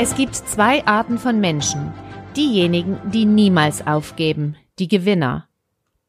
[0.00, 1.92] Es gibt zwei Arten von Menschen.
[2.36, 5.48] Diejenigen, die niemals aufgeben, die Gewinner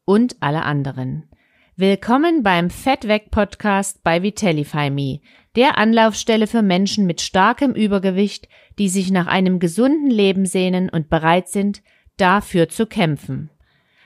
[0.04, 1.28] und alle anderen.
[1.74, 5.18] Willkommen beim Fettweg Podcast bei Vitellify Me,
[5.56, 8.48] der Anlaufstelle für Menschen mit starkem Übergewicht,
[8.78, 11.82] die sich nach einem gesunden Leben sehnen und bereit sind,
[12.16, 13.50] dafür zu kämpfen.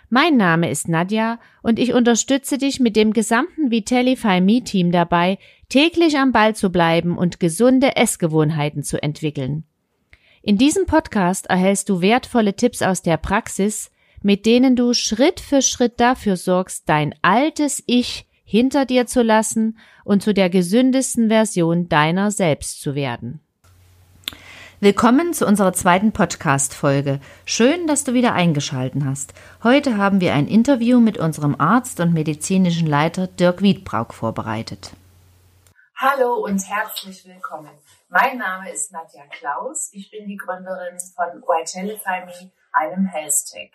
[0.09, 5.37] Mein Name ist Nadja und ich unterstütze dich mit dem gesamten Vitellify Me Team dabei,
[5.69, 9.65] täglich am Ball zu bleiben und gesunde Essgewohnheiten zu entwickeln.
[10.47, 13.91] In diesem Podcast erhältst du wertvolle Tipps aus der Praxis,
[14.21, 19.79] mit denen du Schritt für Schritt dafür sorgst, dein altes Ich hinter dir zu lassen
[20.05, 23.41] und zu der gesündesten Version deiner selbst zu werden.
[24.81, 27.21] Willkommen zu unserer zweiten Podcast-Folge.
[27.47, 29.33] Schön, dass du wieder eingeschalten hast.
[29.63, 34.91] Heute haben wir ein Interview mit unserem Arzt und medizinischen Leiter Dirk Wiedbrauk vorbereitet.
[35.97, 37.71] Hallo und herzlich willkommen.
[38.17, 39.91] Mein Name ist Nadja Klaus.
[39.93, 42.23] Ich bin die Gründerin von Vitalify
[42.71, 43.73] einem Health Tech.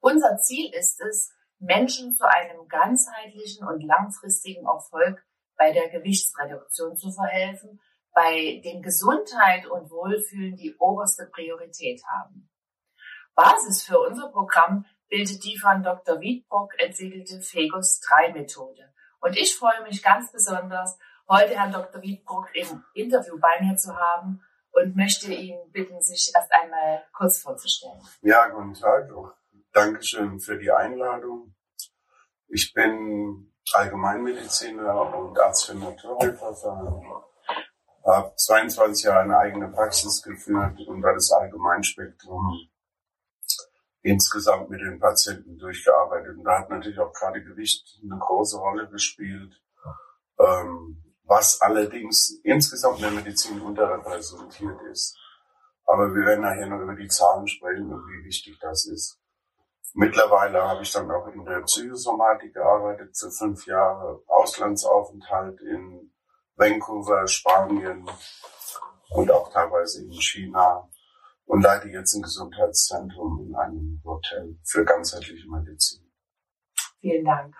[0.00, 5.24] Unser Ziel ist es, Menschen zu einem ganzheitlichen und langfristigen Erfolg
[5.56, 7.80] bei der Gewichtsreduktion zu verhelfen,
[8.12, 12.50] bei dem Gesundheit und Wohlfühlen die oberste Priorität haben.
[13.36, 16.20] Basis für unser Programm bildet die von Dr.
[16.20, 18.92] Wiedbrock entwickelte Fegus 3 Methode.
[19.20, 20.98] Und ich freue mich ganz besonders,
[21.30, 22.02] heute Herrn Dr.
[22.02, 24.42] Wiedbrock im Interview bei mir zu haben
[24.72, 28.00] und möchte ihn bitten, sich erst einmal kurz vorzustellen.
[28.22, 29.08] Ja, guten Tag.
[29.72, 31.54] Dankeschön für die Einladung.
[32.48, 37.04] Ich bin Allgemeinmediziner und Arzt für Naturheilverfahren.
[38.04, 42.68] Habe 22 Jahre eine eigene Praxis geführt und da das Allgemeinspektrum
[44.02, 46.38] insgesamt mit den Patienten durchgearbeitet.
[46.38, 49.62] Und da hat natürlich auch gerade Gewicht eine große Rolle gespielt.
[50.38, 55.16] Ähm, was allerdings insgesamt in der Medizin unterrepräsentiert ist.
[55.86, 59.16] Aber wir werden nachher noch über die Zahlen sprechen und wie wichtig das ist.
[59.94, 66.12] Mittlerweile habe ich dann auch in der Psychosomatik gearbeitet, für fünf Jahre Auslandsaufenthalt in
[66.56, 68.10] Vancouver, Spanien
[69.10, 70.88] und auch teilweise in China
[71.44, 76.10] und leite jetzt ein Gesundheitszentrum in einem Hotel für ganzheitliche Medizin.
[77.00, 77.54] Vielen Dank.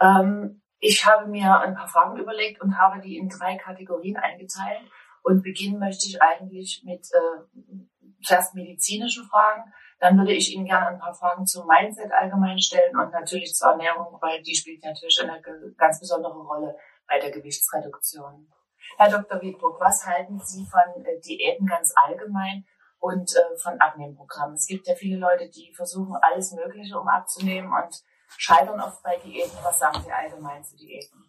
[0.00, 4.80] Ähm, ich habe mir ein paar Fragen überlegt und habe die in drei Kategorien eingeteilt.
[5.22, 7.84] Und beginnen möchte ich eigentlich mit äh,
[8.22, 9.70] zuerst medizinischen Fragen.
[9.98, 13.72] Dann würde ich Ihnen gerne ein paar Fragen zum Mindset allgemein stellen und natürlich zur
[13.72, 15.42] Ernährung, weil die spielt natürlich eine
[15.76, 16.74] ganz besondere Rolle
[17.06, 18.48] bei der Gewichtsreduktion.
[18.96, 19.42] Herr Dr.
[19.42, 22.64] Wiedbruck, was halten Sie von äh, Diäten ganz allgemein
[22.98, 24.54] und äh, von Abnehmprogrammen?
[24.54, 28.02] Es gibt ja viele Leute, die versuchen alles Mögliche, um abzunehmen und
[28.36, 29.58] scheitern oft bei Diäten.
[29.62, 31.24] Was sagen Sie allgemein zu Diäten?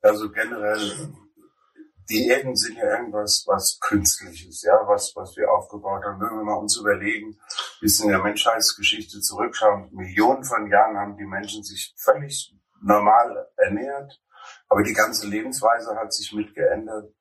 [0.00, 1.12] Also generell,
[2.08, 6.20] Diäten sind ja irgendwas, was Künstliches, ja, was, was wir aufgebaut haben.
[6.20, 7.38] Wenn wir mal uns überlegen,
[7.80, 14.20] bis in der Menschheitsgeschichte zurückschauen, Millionen von Jahren haben die Menschen sich völlig normal ernährt,
[14.68, 17.12] aber die ganze Lebensweise hat sich mit geändert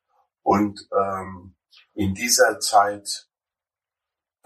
[0.44, 1.56] und ähm,
[1.94, 3.27] in dieser Zeit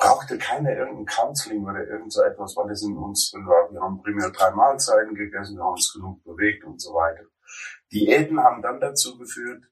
[0.01, 3.71] brauchte keiner irgendein Counseling oder irgend so etwas, weil es in uns drin war.
[3.71, 7.23] Wir haben primär drei Mahlzeiten gegessen, wir haben uns genug bewegt und so weiter.
[7.93, 9.63] Diäten haben dann dazu geführt,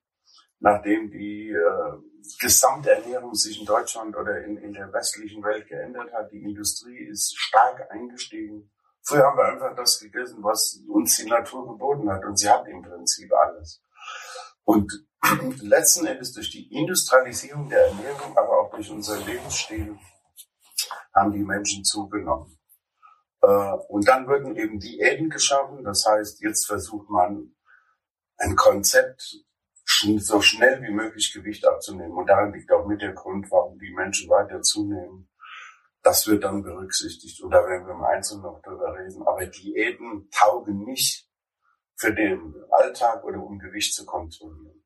[0.60, 6.14] nachdem die äh, gesamte Ernährung sich in Deutschland oder in, in der westlichen Welt geändert
[6.14, 8.70] hat, die Industrie ist stark eingestiegen.
[9.02, 12.68] Früher haben wir einfach das gegessen, was uns die Natur geboten hat und sie hat
[12.68, 13.82] im Prinzip alles.
[14.64, 14.92] Und
[15.62, 19.98] letzten Endes durch die Industrialisierung der Ernährung, aber auch durch unser Lebensstil
[21.14, 22.58] haben die Menschen zugenommen.
[23.42, 25.84] Äh, und dann wurden eben Diäten geschaffen.
[25.84, 27.56] Das heißt, jetzt versucht man
[28.38, 29.44] ein Konzept,
[30.20, 32.14] so schnell wie möglich Gewicht abzunehmen.
[32.14, 35.30] Und daran liegt auch mit der Grund, warum die Menschen weiter zunehmen.
[36.04, 37.42] Das wird dann berücksichtigt.
[37.42, 39.28] Und da werden wir im Einzelnen noch drüber reden.
[39.28, 41.28] Aber Diäten taugen nicht
[41.98, 44.79] für den Alltag oder um Gewicht zu kontrollieren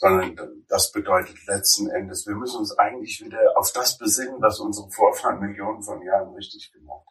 [0.00, 4.90] sondern das bedeutet letzten Endes, wir müssen uns eigentlich wieder auf das besinnen, was unsere
[4.90, 7.06] Vorfahren Millionen von Jahren richtig gemacht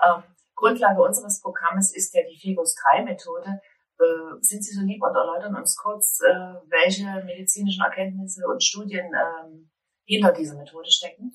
[0.00, 0.24] haben.
[0.24, 3.60] Ähm, Grundlage unseres Programmes ist ja die Figus-3-Methode.
[4.00, 9.06] Äh, sind Sie so lieb und erläutern uns kurz, äh, welche medizinischen Erkenntnisse und Studien
[9.14, 9.64] äh,
[10.04, 11.32] hinter dieser Methode stecken?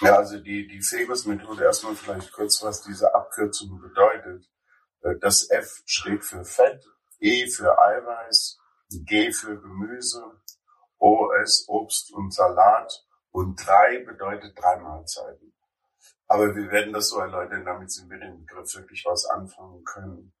[0.00, 4.48] Ja, also die, die Fegus-Methode, erstmal vielleicht kurz, was diese Abkürzung bedeutet.
[5.02, 6.82] Äh, das F steht für Fett,
[7.20, 8.58] E für Eiweiß,
[9.04, 10.40] G für Gemüse,
[10.98, 15.54] O ist Obst und Salat und drei bedeutet drei Mahlzeiten.
[16.28, 20.32] Aber wir werden das so erläutern, damit Sie mit dem Begriff wirklich was anfangen können.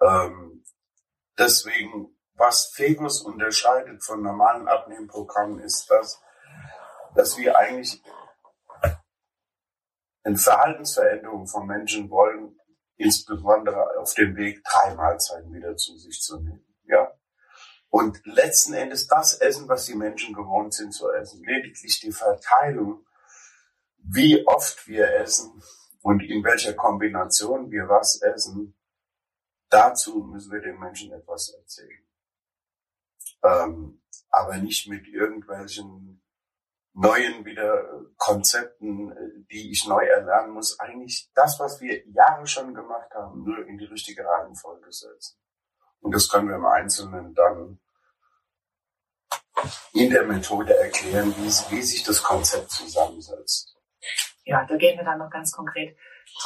[0.00, 0.64] Ähm,
[1.38, 6.20] deswegen was Fegus unterscheidet von normalen Abnehmprogrammen, ist das,
[7.14, 8.02] dass wir eigentlich
[10.24, 12.58] eine Verhaltensveränderung von Menschen wollen,
[12.96, 16.73] insbesondere auf dem Weg, drei Mahlzeiten wieder zu sich zu nehmen.
[17.94, 23.06] Und letzten Endes das Essen, was die Menschen gewohnt sind zu essen, lediglich die Verteilung,
[23.98, 25.62] wie oft wir essen
[26.02, 28.76] und in welcher Kombination wir was essen,
[29.68, 32.04] dazu müssen wir den Menschen etwas erzählen.
[33.44, 36.20] Ähm, aber nicht mit irgendwelchen
[36.94, 43.14] neuen wieder Konzepten, die ich neu erlernen muss, eigentlich das, was wir Jahre schon gemacht
[43.14, 45.38] haben, nur in die richtige Reihenfolge setzen.
[46.00, 47.78] Und das können wir im Einzelnen dann
[49.92, 53.76] in der Methode erklären, wie, wie sich das Konzept zusammensetzt.
[54.44, 55.96] Ja, da gehen wir dann noch ganz konkret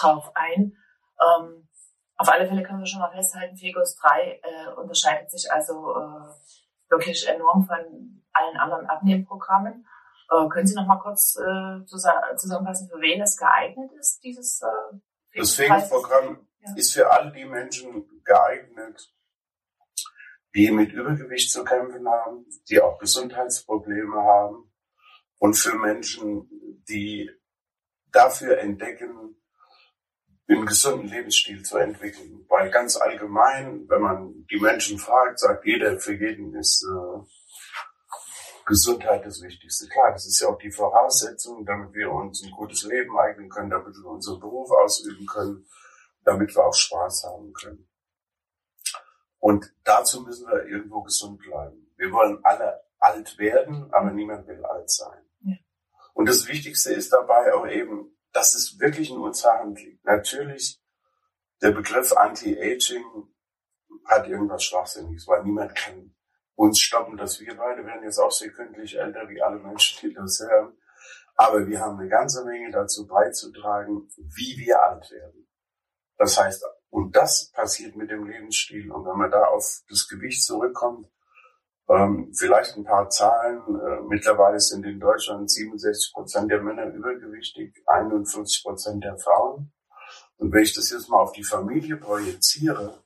[0.01, 0.77] drauf ein.
[1.21, 1.69] Ähm,
[2.17, 6.91] auf alle Fälle können wir schon mal festhalten, Fegus 3 äh, unterscheidet sich also äh,
[6.91, 9.87] wirklich enorm von allen anderen Abnehmprogrammen.
[10.31, 14.99] Äh, können Sie noch mal kurz äh, zusammenfassen, für wen es geeignet ist, dieses äh,
[15.37, 16.75] Das Fegus-Programm ja.
[16.77, 19.13] ist für all die Menschen geeignet,
[20.59, 24.69] die mit Übergewicht zu kämpfen haben, die auch Gesundheitsprobleme haben
[25.39, 26.51] und für Menschen,
[26.89, 27.31] die
[28.11, 29.37] dafür entdecken,
[30.49, 32.45] einen gesunden Lebensstil zu entwickeln.
[32.49, 37.21] Weil ganz allgemein, wenn man die Menschen fragt, sagt jeder, für jeden ist äh,
[38.67, 39.87] Gesundheit das Wichtigste.
[39.89, 43.71] Klar, das ist ja auch die Voraussetzung, damit wir uns ein gutes Leben eignen können,
[43.71, 45.69] damit wir unseren Beruf ausüben können,
[46.25, 47.88] damit wir auch Spaß haben können.
[49.39, 51.93] Und dazu müssen wir irgendwo gesund bleiben.
[51.97, 55.25] Wir wollen alle alt werden, aber niemand will alt sein.
[55.41, 55.57] Ja.
[56.15, 60.05] Und das Wichtigste ist dabei auch eben, dass es wirklich in unserer Hand liegt.
[60.05, 60.83] Natürlich,
[61.63, 63.05] der Begriff Anti-Aging
[64.07, 66.15] hat irgendwas Schwachsinniges, weil niemand kann
[66.55, 70.41] uns stoppen, dass wir beide werden jetzt auch sekündlich älter, wie alle Menschen, die das
[70.41, 70.77] hören.
[71.37, 75.49] Aber wir haben eine ganze Menge dazu beizutragen, wie wir alt werden.
[76.17, 78.91] Das heißt, und das passiert mit dem Lebensstil.
[78.91, 81.09] Und wenn man da auf das Gewicht zurückkommt,
[81.89, 83.61] ähm, vielleicht ein paar Zahlen.
[83.81, 89.73] Äh, mittlerweile sind in Deutschland 67 Prozent der Männer übergewichtig, 51 Prozent der Frauen.
[90.37, 93.03] Und wenn ich das jetzt mal auf die Familie projiziere,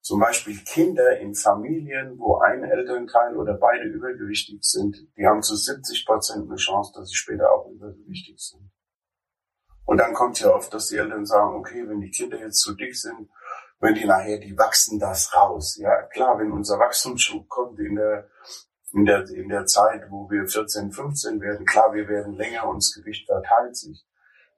[0.00, 5.54] zum Beispiel Kinder in Familien, wo ein Elternteil oder beide übergewichtig sind, die haben zu
[5.54, 8.70] 70 Prozent eine Chance, dass sie später auch übergewichtig sind.
[9.88, 12.74] Und dann kommt ja oft, dass die Eltern sagen, okay, wenn die Kinder jetzt zu
[12.74, 13.30] dick sind,
[13.80, 15.78] wenn die nachher, die wachsen das raus.
[15.80, 18.28] Ja, klar, wenn unser Wachstumsschub kommt in der,
[18.92, 22.82] in der, in der Zeit, wo wir 14, 15 werden, klar, wir werden länger und
[22.82, 24.06] das Gewicht verteilt sich.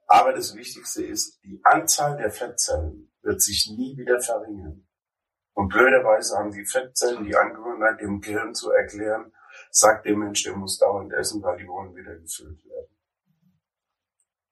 [0.08, 4.84] Aber das Wichtigste ist, die Anzahl der Fettzellen wird sich nie wieder verringern.
[5.52, 9.32] Und blöderweise haben die Fettzellen die Angewohnheit, dem Gehirn zu erklären,
[9.70, 12.99] sagt der Mensch, der muss dauernd essen, weil die wollen wieder gefüllt werden.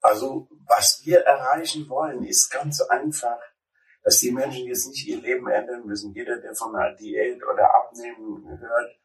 [0.01, 3.39] Also, was wir erreichen wollen, ist ganz einfach,
[4.03, 6.15] dass die Menschen jetzt nicht ihr Leben ändern müssen.
[6.15, 8.99] Jeder, der von einer Diät oder Abnehmen hört,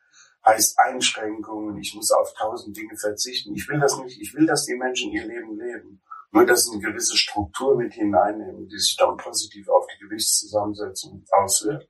[0.46, 3.56] heißt Einschränkungen, ich muss auf tausend Dinge verzichten.
[3.56, 4.22] Ich will das nicht.
[4.22, 6.02] Ich will, dass die Menschen ihr Leben leben.
[6.32, 11.26] Nur, dass sie eine gewisse Struktur mit hineinnehmen, die sich dann positiv auf die Gewichtszusammensetzung
[11.32, 11.88] auswirkt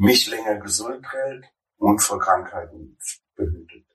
[0.00, 1.44] mich länger gesund hält
[1.76, 2.96] und vor Krankheiten
[3.34, 3.86] behütet.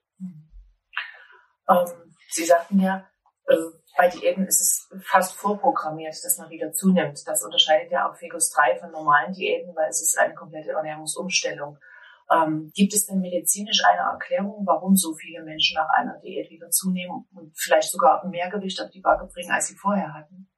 [1.68, 3.08] Ähm, Sie sagten ja,
[3.46, 3.56] äh,
[3.96, 7.26] bei Diäten ist es fast vorprogrammiert, dass man wieder zunimmt.
[7.26, 11.78] Das unterscheidet ja auch Fegus 3 von normalen Diäten, weil es ist eine komplette Ernährungsumstellung.
[12.30, 16.70] Ähm, gibt es denn medizinisch eine Erklärung, warum so viele Menschen nach einer Diät wieder
[16.70, 20.48] zunehmen und vielleicht sogar mehr Gewicht auf die Waage bringen, als sie vorher hatten?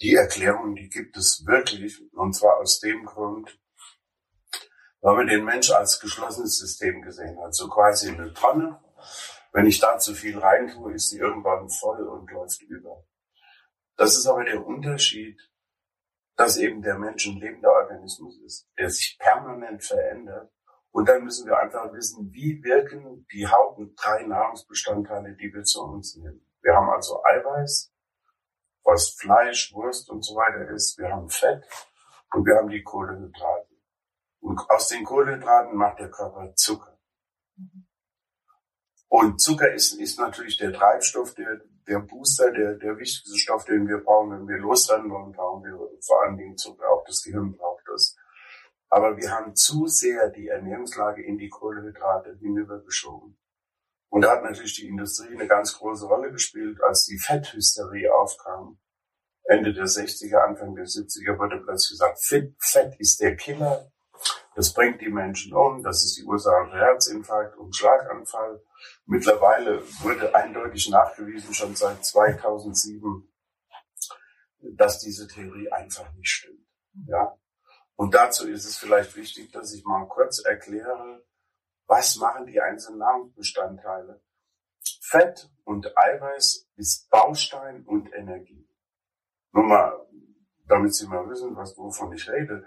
[0.00, 3.56] Die Erklärung, die gibt es wirklich, und zwar aus dem Grund,
[5.00, 7.54] weil man den Mensch als geschlossenes System gesehen hat.
[7.54, 8.80] So quasi eine Tonne.
[9.52, 13.04] Wenn ich da zu viel reintue, ist sie irgendwann voll und läuft über.
[13.96, 15.38] Das ist aber der Unterschied,
[16.36, 20.50] dass eben der Mensch ein lebender Organismus ist, der sich permanent verändert.
[20.90, 25.64] Und dann müssen wir einfach wissen, wie wirken die Haupt- und drei Nahrungsbestandteile, die wir
[25.64, 26.46] zu uns nehmen.
[26.62, 27.92] Wir haben also Eiweiß,
[28.84, 30.98] was Fleisch, Wurst und so weiter ist.
[30.98, 31.64] Wir haben Fett
[32.32, 33.68] und wir haben die Kohlenhydrate.
[34.40, 36.98] Und aus den Kohlenhydraten macht der Körper Zucker.
[39.12, 43.86] Und Zucker ist, ist natürlich der Treibstoff, der, der Booster, der, der wichtigste Stoff, den
[43.86, 44.30] wir brauchen.
[44.30, 46.88] Wenn wir losrennen wollen, brauchen wir vor allen Dingen Zucker.
[46.88, 48.16] Auch das Gehirn braucht das.
[48.88, 53.36] Aber wir haben zu sehr die Ernährungslage in die Kohlenhydrate hinübergeschoben.
[54.08, 58.78] Und da hat natürlich die Industrie eine ganz große Rolle gespielt, als die Fetthysterie aufkam.
[59.44, 63.91] Ende der 60er, Anfang der 70er wurde plötzlich gesagt, Fett, Fett ist der Killer
[64.54, 65.82] Das bringt die Menschen um.
[65.82, 68.62] Das ist die Ursache für Herzinfarkt und Schlaganfall.
[69.06, 73.32] Mittlerweile wurde eindeutig nachgewiesen, schon seit 2007,
[74.74, 76.66] dass diese Theorie einfach nicht stimmt.
[77.06, 77.36] Ja.
[77.96, 81.24] Und dazu ist es vielleicht wichtig, dass ich mal kurz erkläre,
[81.86, 84.22] was machen die einzelnen Nahrungsbestandteile.
[85.00, 88.68] Fett und Eiweiß ist Baustein und Energie.
[89.52, 90.06] Nur mal,
[90.66, 92.66] damit Sie mal wissen, was, wovon ich rede.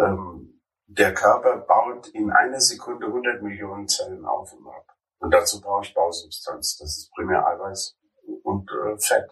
[0.00, 0.57] Ähm,
[0.88, 4.96] der Körper baut in einer Sekunde 100 Millionen Zellen auf und ab.
[5.18, 6.78] Und dazu brauche ich Bausubstanz.
[6.78, 7.96] Das ist primär Eiweiß
[8.42, 9.30] und äh, Fett.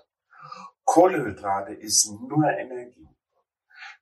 [0.85, 3.09] Kohlehydrate ist nur Energie.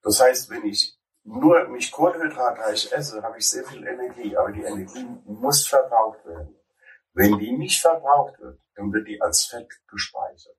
[0.03, 4.63] Das heißt, wenn ich nur mich kohlenhydratreich esse, habe ich sehr viel Energie, aber die
[4.63, 6.57] Energie muss verbraucht werden.
[7.13, 10.57] Wenn die nicht verbraucht wird, dann wird die als Fett gespeichert.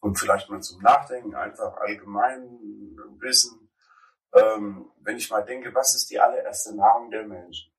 [0.00, 2.58] Und vielleicht mal zum Nachdenken, einfach allgemein
[3.18, 3.67] wissen,
[4.38, 7.72] ähm, wenn ich mal denke, was ist die allererste Nahrung der Menschen?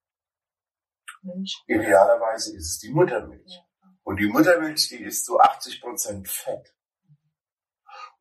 [1.21, 1.63] Mensch.
[1.67, 3.51] Idealerweise ist es die Muttermilch.
[3.51, 3.89] Ja.
[4.03, 6.73] Und die Muttermilch, die ist zu 80 Prozent Fett.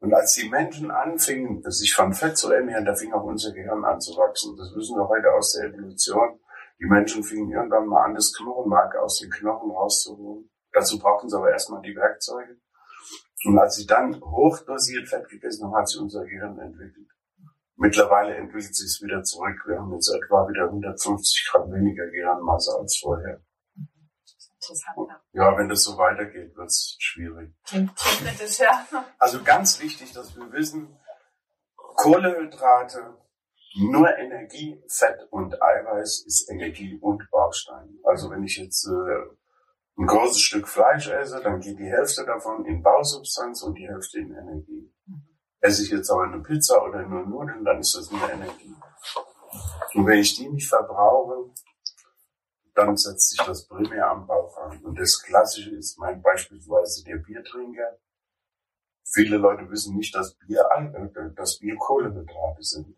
[0.00, 3.85] Und als die Menschen anfingen, sich von Fett zu ernähren, da fing auch unser Gehirn
[3.85, 4.57] an zu wachsen.
[4.57, 6.40] Das wissen wir heute aus der Evolution.
[6.80, 10.50] Die Menschen fingen irgendwann mal an, das Knochenmark aus den Knochen rauszuholen.
[10.73, 12.61] Dazu brauchten sie aber erstmal die Werkzeuge.
[13.45, 17.09] Und als sie dann hochdosiert Fett gegessen haben, hat sich unser Gehirn entwickelt.
[17.80, 19.56] Mittlerweile entwickelt sich es wieder zurück.
[19.66, 23.40] Wir haben jetzt etwa wieder 150 Gramm weniger Gehirnmasse als vorher
[24.68, 25.11] interessant.
[25.32, 27.54] Ja, wenn das so weitergeht, wird es schwierig.
[27.64, 28.87] Kritisch, ja.
[29.18, 30.97] Also ganz wichtig, dass wir wissen,
[31.76, 33.16] Kohlehydrate,
[33.76, 37.99] nur Energie, Fett und Eiweiß ist Energie und Baustein.
[38.04, 42.64] Also wenn ich jetzt äh, ein großes Stück Fleisch esse, dann geht die Hälfte davon
[42.64, 44.92] in Bausubstanz und die Hälfte in Energie.
[45.61, 48.75] Esse ich jetzt aber eine Pizza oder nur Nudeln, dann ist das nur Energie.
[49.95, 51.50] Und wenn ich die nicht verbrauche,
[52.75, 54.85] dann setzt sich das primär am Bauch an.
[54.85, 57.99] Und das Klassische ist mein beispielsweise der Biertrinker.
[59.12, 62.97] Viele Leute wissen nicht, dass Bier, äh, dass Bier Kohlenhydrate sind.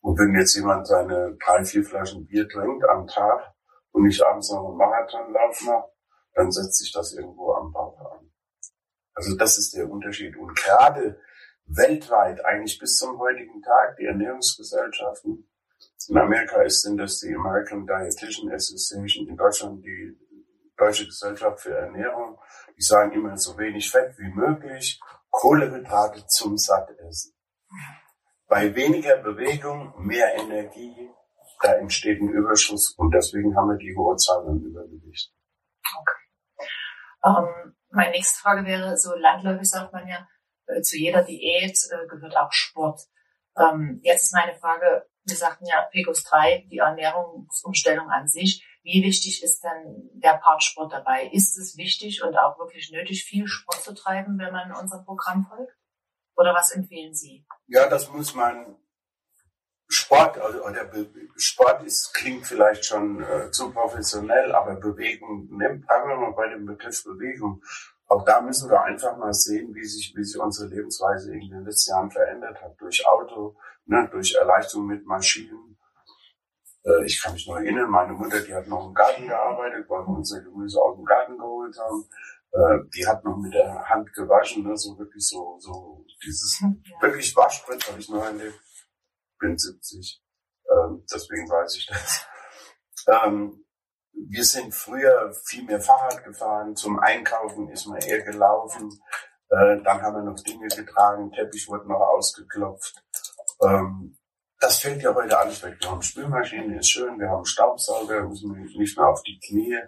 [0.00, 3.54] Und wenn jetzt jemand seine drei, vier Flaschen Bier trinkt am Tag
[3.92, 5.88] und nicht abends noch einen Marathonlauf macht,
[6.34, 7.83] dann setzt sich das irgendwo am Bauch.
[9.14, 10.36] Also das ist der Unterschied.
[10.36, 11.20] Und gerade
[11.66, 15.48] weltweit, eigentlich bis zum heutigen Tag, die Ernährungsgesellschaften
[16.08, 20.18] in Amerika ist, sind das die American Dietitian Association, in Deutschland die
[20.76, 22.38] Deutsche Gesellschaft für Ernährung.
[22.76, 27.34] Die sagen immer so wenig Fett wie möglich, Kohlenhydrate zum Sattessen.
[28.46, 31.10] Bei weniger Bewegung mehr Energie,
[31.62, 35.32] da entsteht ein Überschuss und deswegen haben wir die hohe Zahl an Übergewicht.
[35.82, 36.68] Okay.
[37.24, 40.28] Ähm, meine nächste Frage wäre, so landläufig sagt man ja,
[40.66, 43.00] äh, zu jeder Diät äh, gehört auch Sport.
[43.56, 48.64] Ähm, jetzt ist meine Frage, wir sagten ja PECOS 3, die Ernährungsumstellung an sich.
[48.82, 51.30] Wie wichtig ist denn der Part Sport dabei?
[51.32, 55.46] Ist es wichtig und auch wirklich nötig, viel Sport zu treiben, wenn man unserem Programm
[55.48, 55.72] folgt?
[56.36, 57.46] Oder was empfehlen Sie?
[57.66, 58.76] Ja, das muss man
[59.88, 60.90] Sport, also oder
[61.36, 66.66] Sport ist, klingt vielleicht schon äh, zu professionell, aber Bewegung, nimmt, wir mal bei dem
[66.66, 67.62] Begriff Bewegung.
[68.06, 71.64] Auch da müssen wir einfach mal sehen, wie sich, wie sich unsere Lebensweise in den
[71.64, 72.80] letzten Jahren verändert hat.
[72.80, 75.76] Durch Auto, ne, durch Erleichterung mit Maschinen.
[76.84, 80.02] Äh, ich kann mich noch erinnern, meine Mutter, die hat noch im Garten gearbeitet, weil
[80.02, 82.08] wir unser Gemüse aus dem Garten geholt haben.
[82.52, 86.72] Äh, die hat noch mit der Hand gewaschen, ne, so wirklich so, so dieses ja.
[87.00, 88.60] wirklich Waschbrett habe ich noch erlebt.
[89.38, 90.22] Bin 70,
[90.70, 92.26] ähm, deswegen weiß ich das.
[93.06, 93.64] Ähm,
[94.12, 98.90] wir sind früher viel mehr Fahrrad gefahren, zum Einkaufen ist man eher gelaufen.
[99.50, 103.02] Äh, dann haben wir noch Dinge getragen, Teppich wurde noch ausgeklopft.
[103.62, 104.16] Ähm,
[104.60, 105.76] das fällt ja heute alles weg.
[105.80, 109.78] Wir haben Spülmaschine, ist schön, wir haben Staubsauger, müssen nicht mehr auf die Knie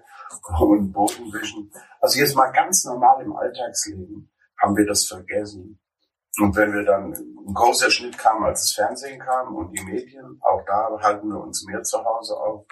[0.58, 1.72] und Boden wischen.
[2.00, 5.78] Also jetzt mal ganz normal im Alltagsleben haben wir das vergessen.
[6.38, 10.38] Und wenn wir dann, ein großer Schnitt kam, als das Fernsehen kam und die Medien,
[10.42, 12.66] auch da halten wir uns mehr zu Hause auf.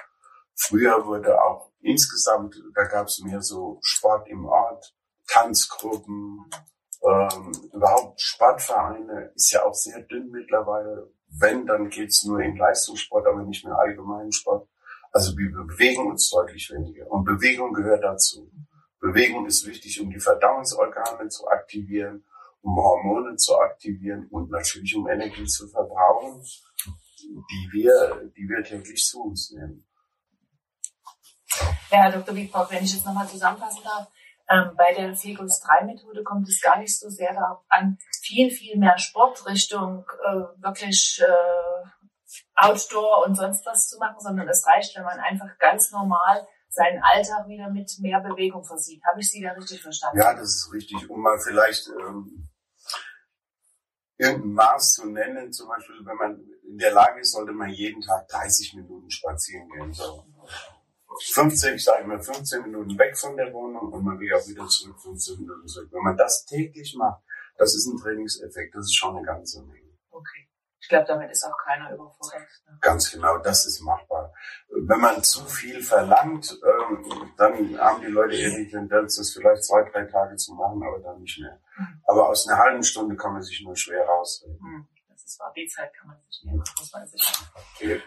[0.56, 4.94] Früher wurde auch insgesamt, da gab es mehr so Sport im Ort,
[5.28, 6.44] Tanzgruppen,
[7.02, 11.10] ähm, überhaupt Sportvereine ist ja auch sehr dünn mittlerweile.
[11.28, 14.68] Wenn, dann geht's nur in Leistungssport, aber nicht mehr allgemeinen Sport.
[15.12, 17.10] Also wir bewegen uns deutlich weniger.
[17.10, 18.50] Und Bewegung gehört dazu.
[19.00, 22.24] Bewegung ist wichtig, um die Verdauungsorgane zu aktivieren,
[22.64, 26.42] um Hormone zu aktivieren und natürlich um Energie zu verbrauchen,
[27.20, 29.86] die wir, die wir täglich zu uns nehmen.
[31.90, 32.34] Ja, Herr Dr.
[32.34, 34.08] Wiebrock, wenn ich jetzt nochmal zusammenfassen darf,
[34.46, 38.50] Ähm, bei der Fegus 3 Methode kommt es gar nicht so sehr darauf an, viel,
[38.50, 41.88] viel mehr Sport Richtung äh, wirklich äh,
[42.54, 47.02] Outdoor und sonst was zu machen, sondern es reicht, wenn man einfach ganz normal seinen
[47.02, 49.02] Alltag wieder mit mehr Bewegung versieht.
[49.08, 50.18] Habe ich Sie da richtig verstanden?
[50.18, 51.08] Ja, das ist richtig.
[51.08, 52.50] Um mal vielleicht ähm,
[54.16, 58.00] irgendein Maß zu nennen, zum Beispiel, wenn man in der Lage ist, sollte man jeden
[58.00, 59.92] Tag 30 Minuten spazieren gehen.
[59.92, 60.24] So.
[61.32, 64.66] 15, ich sage immer 15 Minuten weg von der Wohnung und man geht auch wieder
[64.66, 65.88] zurück, 15 Minuten zurück.
[65.92, 67.22] Wenn man das täglich macht,
[67.56, 69.96] das ist ein Trainingseffekt, das ist schon eine ganze Menge.
[70.10, 70.48] Okay.
[70.84, 72.46] Ich glaube, damit ist auch keiner überfordert.
[72.68, 72.76] Ne?
[72.82, 74.34] Ganz genau, das ist machbar.
[74.68, 79.64] Wenn man zu viel verlangt, ähm, dann haben die Leute eher die Tendenz, das vielleicht
[79.64, 81.58] zwei, drei Tage zu machen, aber dann nicht mehr.
[81.78, 82.02] Mhm.
[82.06, 84.58] Aber aus einer halben Stunde kann man sich nur schwer rausreden.
[84.60, 84.86] Mhm.
[85.08, 87.32] Das ist wahr, die Zeit kann man sich nehmen, muss man sich
[87.76, 88.02] okay.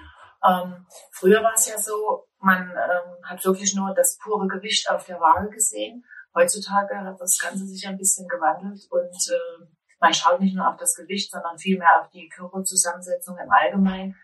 [0.47, 5.03] ähm, Früher war es ja so, man ähm, hat wirklich nur das pure Gewicht auf
[5.07, 6.05] der Waage gesehen.
[6.35, 9.65] Heutzutage hat das Ganze sich ein bisschen gewandelt und äh,
[9.99, 14.15] man schaut nicht nur auf das Gewicht, sondern vielmehr auf die Körperzusammensetzung im Allgemeinen.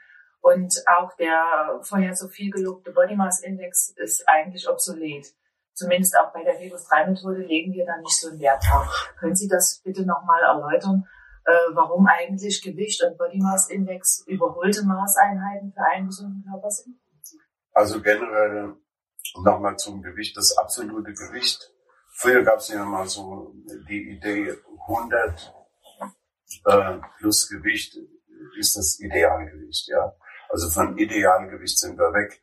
[0.42, 5.26] Und auch der vorher so viel gelobte Body Mass Index ist eigentlich obsolet.
[5.74, 9.14] Zumindest auch bei der Vegus 3 Methode legen wir da nicht so einen Wert drauf.
[9.18, 11.08] Können Sie das bitte nochmal erläutern,
[11.46, 17.00] äh, warum eigentlich Gewicht und Body Mass Index überholte Maßeinheiten für einen gesunden Körper sind?
[17.74, 18.76] Also generell
[19.44, 21.72] nochmal zum Gewicht, das absolute Gewicht.
[22.12, 23.54] Früher gab es ja mal so
[23.90, 24.54] die Idee
[24.88, 25.54] 100
[26.66, 27.98] äh, plus Gewicht
[28.58, 30.16] ist das Idealgewicht, ja.
[30.50, 32.42] Also von Idealgewicht sind wir weg.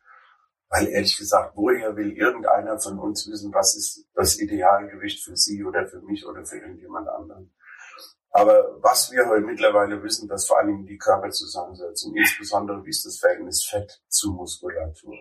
[0.69, 5.63] Weil ehrlich gesagt, woher will irgendeiner von uns wissen, was ist das Idealgewicht für Sie
[5.65, 7.53] oder für mich oder für irgendjemand anderen?
[8.31, 13.05] Aber was wir heute mittlerweile wissen, dass vor allen Dingen die Körperzusammensetzung, insbesondere wie ist
[13.05, 15.17] das Verhältnis Fett zu Muskulatur.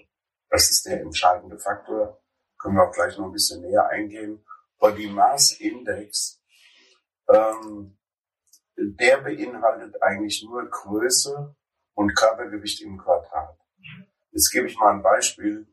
[0.49, 2.23] Das ist der entscheidende Faktor.
[2.57, 4.45] Können wir auch gleich noch ein bisschen näher eingehen.
[4.79, 6.41] Body Mass Index
[7.29, 7.99] ähm,
[8.81, 11.55] der beinhaltet eigentlich nur Größe
[11.95, 13.59] und Körpergewicht im Quadrat.
[14.31, 15.67] Jetzt gebe ich mal ein Beispiel,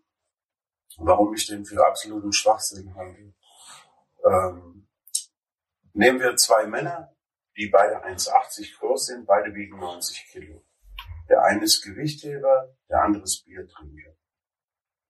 [0.98, 3.34] warum ich den für absoluten Schwachsinn halte.
[4.26, 4.88] Ähm,
[5.94, 7.16] nehmen wir zwei Männer,
[7.56, 10.64] die beide 1,80 groß sind, beide wiegen 90 Kilo.
[11.30, 14.16] Der eine ist Gewichtheber, der andere ist Biertrinker.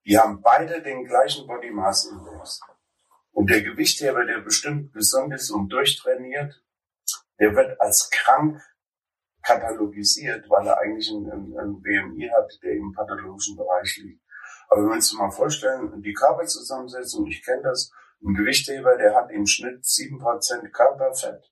[0.06, 2.62] Die haben beide den gleichen Body Mass Index.
[3.32, 6.64] Und der Gewichtheber, der bestimmt gesund ist und durchtrainiert,
[7.40, 8.62] der wird als krank
[9.44, 14.22] katalogisiert, weil er eigentlich einen, einen BMI hat, der im pathologischen Bereich liegt.
[14.68, 19.32] Aber wenn wir uns mal vorstellen, die Körperzusammensetzung, ich kenne das, ein Gewichtheber, der hat
[19.32, 21.50] im Schnitt sieben Prozent Körperfett.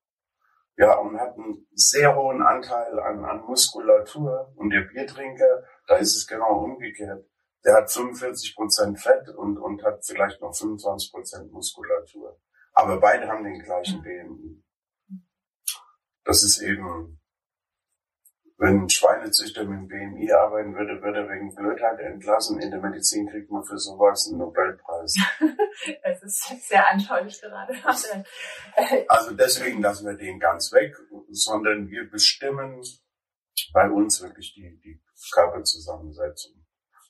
[0.78, 4.52] Ja, und hat einen sehr hohen Anteil an, an Muskulatur.
[4.58, 7.26] Und der Biertrinker, da ist es genau umgekehrt.
[7.64, 12.38] Der hat 45 Prozent Fett und, und hat vielleicht noch 25 Prozent Muskulatur.
[12.74, 14.65] Aber beide haben den gleichen BMI
[16.26, 17.20] das ist eben,
[18.58, 22.60] wenn ein Schweinezüchter mit dem BMI arbeiten würde, würde er wegen Blödheit entlassen.
[22.62, 25.16] In der Medizin kriegt man für sowas einen Nobelpreis.
[26.04, 27.74] Es ist sehr anschaulich gerade.
[29.10, 30.96] also deswegen lassen wir den ganz weg,
[31.30, 32.82] sondern wir bestimmen
[33.74, 36.66] bei uns wirklich die, die Körperzusammensetzung.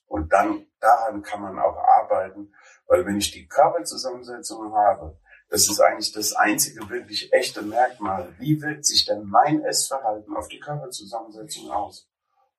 [0.06, 2.52] Und dann, daran kann man auch arbeiten,
[2.86, 5.16] weil wenn ich die Körperzusammensetzung habe,
[5.48, 8.34] das ist eigentlich das einzige wirklich echte Merkmal.
[8.38, 12.08] Wie wirkt sich denn mein Essverhalten auf die Körperzusammensetzung aus?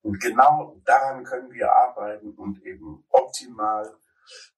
[0.02, 3.94] Und genau daran können wir arbeiten und eben optimal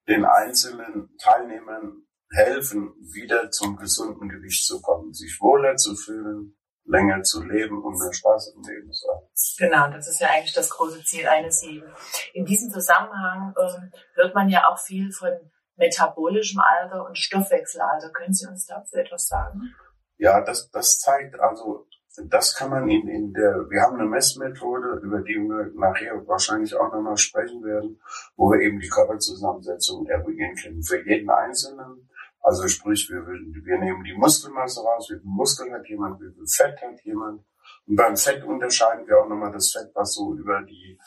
[0.08, 7.24] den einzelnen Teilnehmern helfen, wieder zum gesunden Gewicht zu kommen, sich wohler zu fühlen, länger
[7.24, 9.28] zu leben und mehr Spaß im Leben zu haben.
[9.58, 11.92] Genau, das ist ja eigentlich das große Ziel eines jeden.
[12.34, 15.32] In diesem Zusammenhang ähm, hört man ja auch viel von
[15.80, 18.12] metabolischem Alter und Stoffwechselalter.
[18.12, 19.74] Können Sie uns dazu etwas sagen?
[20.18, 21.88] Ja, das, das zeigt also,
[22.28, 26.76] das kann man in, in der, wir haben eine Messmethode, über die wir nachher wahrscheinlich
[26.76, 28.00] auch nochmal sprechen werden,
[28.36, 30.84] wo wir eben die Körperzusammensetzung eruieren können.
[30.84, 32.10] Für jeden Einzelnen.
[32.42, 36.48] Also sprich, wir, wir nehmen die Muskelmasse raus, wie viel Muskel hat jemand, wie viel
[36.48, 37.44] Fett hat jemand.
[37.86, 41.00] Und beim Fett unterscheiden wir auch nochmal das Fett, was so über die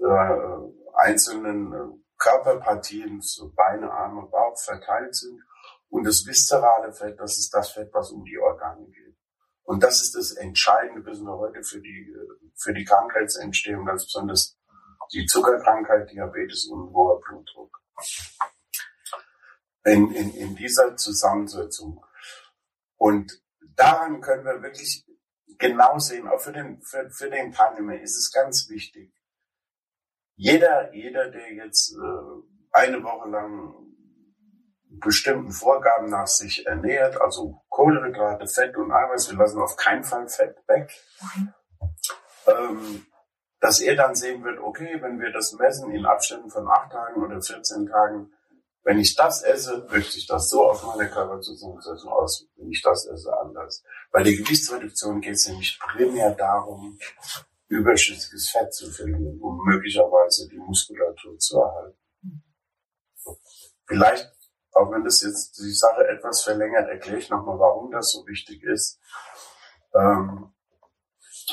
[0.00, 5.42] äh, einzelnen äh, Körperpartien, so Beine, Arme, Bauch verteilt sind.
[5.90, 9.14] Und das viszerale Fett, das ist das Fett, was um die Organe geht.
[9.62, 12.14] Und das ist das Entscheidende wissen wir heute für die,
[12.56, 14.58] für die Krankheitsentstehung, ganz besonders
[15.12, 17.78] die Zuckerkrankheit, Diabetes und hoher Blutdruck.
[19.84, 22.02] In, in, in dieser Zusammensetzung.
[22.96, 23.42] Und
[23.76, 25.04] daran können wir wirklich
[25.58, 29.12] genau sehen, auch für den, für, für den Teilnehmer ist es ganz wichtig,
[30.36, 32.42] jeder, jeder, der jetzt äh,
[32.72, 33.74] eine Woche lang
[35.00, 40.28] bestimmten Vorgaben nach sich ernährt, also Kohlenhydrate, Fett und Eiweiß, wir lassen auf keinen Fall
[40.28, 40.90] Fett weg,
[42.46, 43.06] ähm,
[43.60, 47.22] dass er dann sehen wird, okay, wenn wir das messen in Abständen von acht Tagen
[47.22, 48.30] oder 14 Tagen,
[48.82, 53.06] wenn ich das esse, wirkt sich das so auf meine Körperzusammensetzung aus, wenn ich das
[53.06, 53.82] esse, anders.
[54.12, 56.98] Bei der Gewichtsreduktion geht es nämlich primär darum,
[57.74, 61.98] überschüssiges Fett zu verlieren, um möglicherweise die Muskulatur zu erhalten.
[63.86, 64.32] Vielleicht,
[64.72, 68.62] auch wenn das jetzt die Sache etwas verlängert, erkläre ich nochmal, warum das so wichtig
[68.62, 69.00] ist.
[69.94, 70.52] Ähm,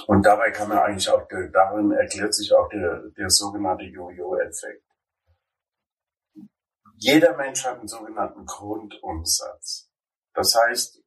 [0.07, 4.85] und dabei kann man eigentlich auch, darin erklärt sich auch der, der sogenannte Jojo-Effekt.
[6.95, 9.91] Jeder Mensch hat einen sogenannten Grundumsatz.
[10.33, 11.03] Das heißt,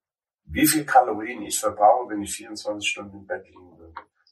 [0.47, 3.74] wie viel Kalorien ich verbrauche, wenn ich 24 Stunden im Bett liegen.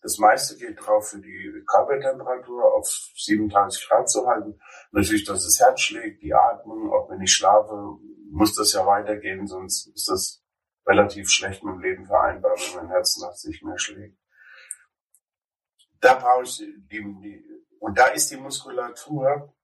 [0.03, 4.61] Das meiste geht drauf, für die Körpertemperatur auf 37 Grad zu halten.
[4.91, 7.73] Natürlich, dass das Herz schlägt, die Atmung, auch wenn ich schlafe,
[8.31, 10.43] muss das ja weitergehen, sonst ist das
[10.87, 14.19] relativ schlecht mit dem Leben vereinbar, wenn mein Herz nachts nicht mehr schlägt.
[16.01, 17.45] Da brauche ich die, die,
[17.79, 19.55] und da ist die Muskulatur,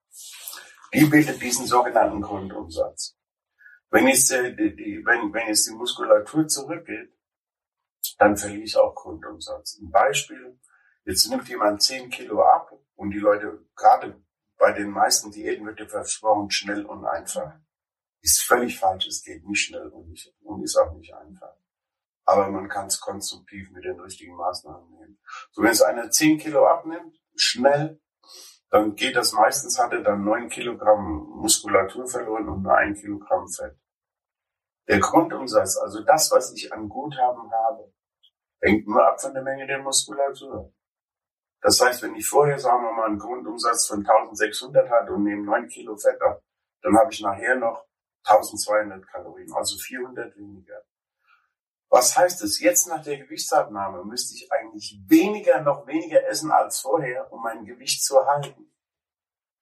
[0.93, 3.17] die bildet diesen sogenannten Grundumsatz.
[3.89, 7.11] Wenn jetzt, die, die, wenn, wenn jetzt die Muskulatur zurückgeht,
[8.17, 9.79] dann verliere ich auch Grundumsatz.
[9.79, 10.59] Ein Beispiel,
[11.05, 14.21] jetzt nimmt jemand 10 Kilo ab und die Leute, gerade
[14.57, 17.53] bei den meisten Diäten wird dir versprochen, schnell und einfach.
[18.21, 21.55] Ist völlig falsch, es geht nicht schnell und, nicht, und ist auch nicht einfach.
[22.25, 25.19] Aber man kann es konstruktiv mit den richtigen Maßnahmen nehmen.
[25.51, 28.01] So, wenn es einer 10 Kilo abnimmt, schnell,
[28.69, 33.47] dann geht das meistens, hat er dann 9 Kilogramm Muskulatur verloren und nur 1 Kilogramm
[33.47, 33.77] Fett.
[34.89, 37.93] Der Grundumsatz, also das, was ich an Guthaben habe,
[38.59, 40.73] hängt nur ab von der Menge der Muskulatur.
[41.61, 45.43] Das heißt, wenn ich vorher, sagen wir mal, einen Grundumsatz von 1600 hatte und nehme
[45.43, 46.41] 9 Kilo Fett ab,
[46.81, 47.85] dann habe ich nachher noch
[48.23, 50.81] 1200 Kalorien, also 400 weniger.
[51.89, 52.59] Was heißt es?
[52.59, 57.63] Jetzt nach der Gewichtsabnahme müsste ich eigentlich weniger, noch weniger essen als vorher, um mein
[57.63, 58.71] Gewicht zu halten.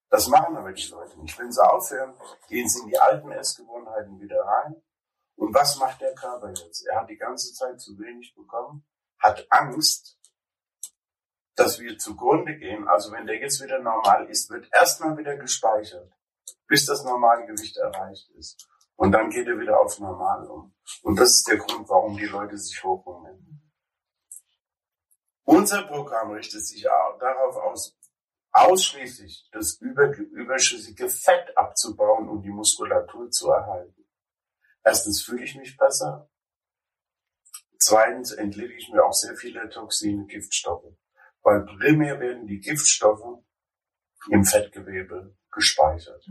[0.09, 1.37] Das machen aber die Leute nicht.
[1.37, 2.13] Wenn sie aufhören,
[2.47, 4.81] gehen sie in die alten Essgewohnheiten wieder rein
[5.37, 6.85] und was macht der Körper jetzt?
[6.87, 8.85] Er hat die ganze Zeit zu wenig bekommen,
[9.19, 10.19] hat Angst,
[11.55, 12.87] dass wir zugrunde gehen.
[12.87, 16.11] Also wenn der jetzt wieder normal ist, wird erstmal wieder gespeichert,
[16.67, 18.67] bis das normale Gewicht erreicht ist.
[18.95, 20.75] Und dann geht er wieder auf normal um.
[21.03, 23.61] Und das ist der Grund, warum die Leute sich hochhungern.
[25.43, 27.95] Unser Programm richtet sich darauf aus,
[28.51, 33.96] ausschließlich das überschüssige Fett abzubauen und die Muskulatur zu erhalten.
[34.87, 36.29] Erstens fühle ich mich besser.
[37.77, 40.95] Zweitens entlede ich mir auch sehr viele Toxine, Giftstoffe.
[41.41, 43.43] Weil primär werden die Giftstoffe
[44.29, 46.25] im Fettgewebe gespeichert.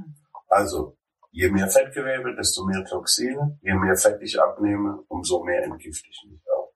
[0.49, 0.97] Also
[1.33, 3.59] je mehr Fettgewebe, desto mehr Toxine.
[3.61, 6.73] Je mehr Fett ich abnehme, umso mehr entgifte ich mich auch.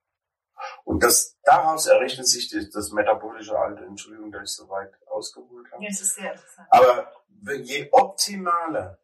[0.84, 3.86] Und das, daraus errechnet sich das, das metabolische Alter.
[3.86, 5.82] Entschuldigung, dass ich so weit ausgeholt habe.
[5.82, 6.68] Ja, das ist sehr interessant.
[6.70, 7.10] Aber
[7.56, 8.98] je optimaler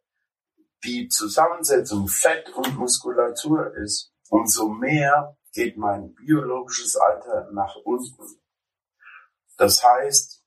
[0.83, 8.41] die Zusammensetzung Fett und Muskulatur ist, umso mehr geht mein biologisches Alter nach unten.
[9.57, 10.43] Das heißt,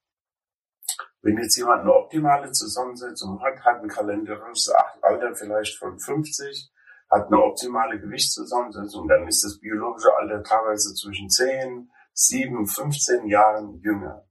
[1.23, 6.73] wenn jetzt jemand eine optimale Zusammensetzung hat, hat ein kalendarisches Alter vielleicht von 50,
[7.11, 13.81] hat eine optimale Gewichtszusammensetzung, dann ist das biologische Alter teilweise zwischen 10, 7, 15 Jahren
[13.81, 14.30] jünger.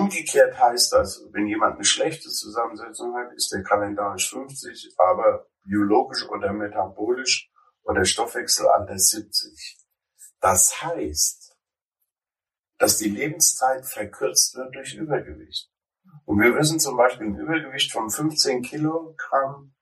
[0.00, 6.28] Umgekehrt heißt das, wenn jemand eine schlechte Zusammensetzung hat, ist der kalendarisch 50, aber biologisch
[6.28, 7.50] oder metabolisch
[7.82, 9.78] oder Stoffwechselalter 70.
[10.40, 11.56] Das heißt,
[12.78, 15.70] dass die Lebenszeit verkürzt wird durch Übergewicht.
[16.24, 19.74] Und wir wissen zum Beispiel, ein Übergewicht von 15 Kilogramm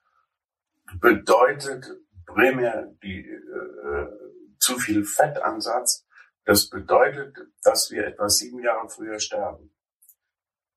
[1.01, 1.87] bedeutet
[2.27, 4.07] primär die, äh,
[4.59, 6.07] zu viel Fettansatz.
[6.45, 9.73] Das bedeutet, dass wir etwa sieben Jahre früher sterben.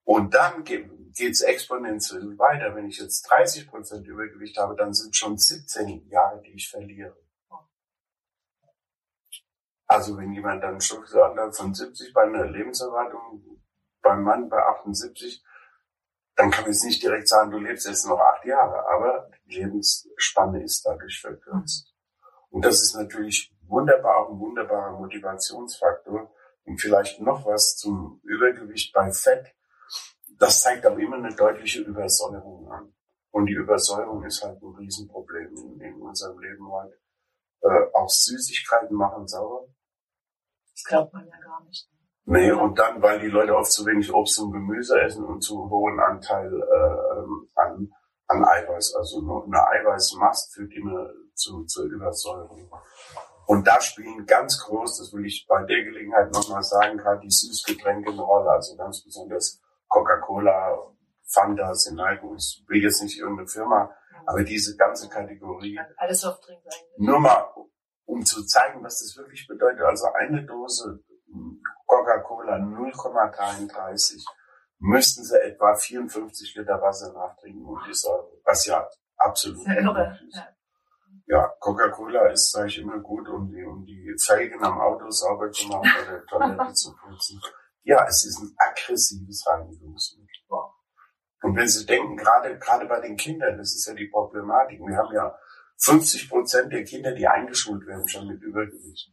[0.04, 2.76] Und dann geht es exponentiell weiter.
[2.76, 7.16] Wenn ich jetzt 30 Prozent Übergewicht habe, dann sind schon 17 Jahre, die ich verliere.
[9.88, 13.62] Also wenn jemand dann schon Stoffwechselanteil von 70 bei einer Lebenserwartung
[14.02, 15.44] beim Mann bei 78,
[16.36, 19.56] dann kann man jetzt nicht direkt sagen, du lebst jetzt noch acht Jahre, aber die
[19.56, 21.94] Lebensspanne ist dadurch verkürzt.
[22.50, 26.34] Und das ist natürlich wunderbar, auch ein wunderbarer Motivationsfaktor.
[26.64, 29.54] Und vielleicht noch was zum Übergewicht bei Fett
[30.42, 32.92] das zeigt aber immer eine deutliche Übersäuerung an.
[33.30, 37.00] Und die Übersäuerung ist halt ein Riesenproblem in, in unserem Leben heute.
[37.62, 39.68] Äh, auch Süßigkeiten machen sauer.
[40.74, 41.88] Das glaubt man ja gar nicht.
[42.26, 45.70] Nee, und dann, weil die Leute oft zu wenig Obst und Gemüse essen und zu
[45.70, 47.94] hohen Anteil äh, an,
[48.28, 48.96] an Eiweiß.
[48.96, 52.68] Also nur eine Eiweißmast führt immer zu, zur Übersäuerung.
[53.46, 57.30] Und da spielen ganz groß, das will ich bei der Gelegenheit nochmal sagen, gerade die
[57.30, 58.50] Süßgetränke eine Rolle.
[58.50, 59.61] Also ganz besonders
[59.92, 60.78] Coca-Cola,
[61.34, 62.34] Fanta, Sinalco.
[62.36, 63.94] Ich will jetzt nicht irgendeine Firma,
[64.26, 65.80] aber diese ganze Kategorie.
[65.98, 66.98] Alles Softdrinks eigentlich.
[66.98, 67.46] Nur mal,
[68.06, 69.82] um zu zeigen, was das wirklich bedeutet.
[69.82, 71.04] Also eine Dose
[71.86, 74.24] Coca-Cola 0,33
[74.80, 80.18] müssten sie etwa 54 Liter Wasser nachtrinken und die Säure, was ja absolut irre.
[80.28, 80.36] ist.
[80.36, 80.48] Ja.
[81.28, 85.52] Ja, Coca-Cola ist, sage ich immer, gut, um die, um die Felgen am Auto sauber
[85.52, 87.40] zu machen oder Toilette zu putzen.
[87.84, 90.32] Ja, es ist ein aggressives Reinigungsmittel.
[91.42, 94.80] Und wenn Sie denken, gerade, gerade bei den Kindern, das ist ja die Problematik.
[94.80, 95.36] Wir haben ja
[95.78, 99.12] 50 Prozent der Kinder, die eingeschult werden, schon mit Übergewicht.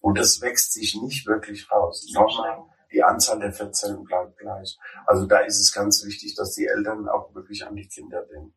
[0.00, 2.04] Und das wächst sich nicht wirklich raus.
[2.12, 4.76] Nochmal, die Anzahl der Fettzellen bleibt gleich.
[5.06, 8.54] Also da ist es ganz wichtig, dass die Eltern auch wirklich an die Kinder denken.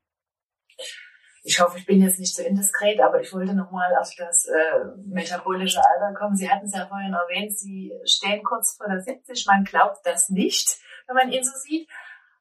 [1.44, 4.86] Ich hoffe, ich bin jetzt nicht zu indiskret, aber ich wollte nochmal auf das äh,
[5.08, 6.36] metabolische Alter kommen.
[6.36, 9.46] Sie hatten es ja vorhin erwähnt, Sie stehen kurz vor der 70.
[9.48, 10.78] Man glaubt das nicht,
[11.08, 11.90] wenn man ihn so sieht.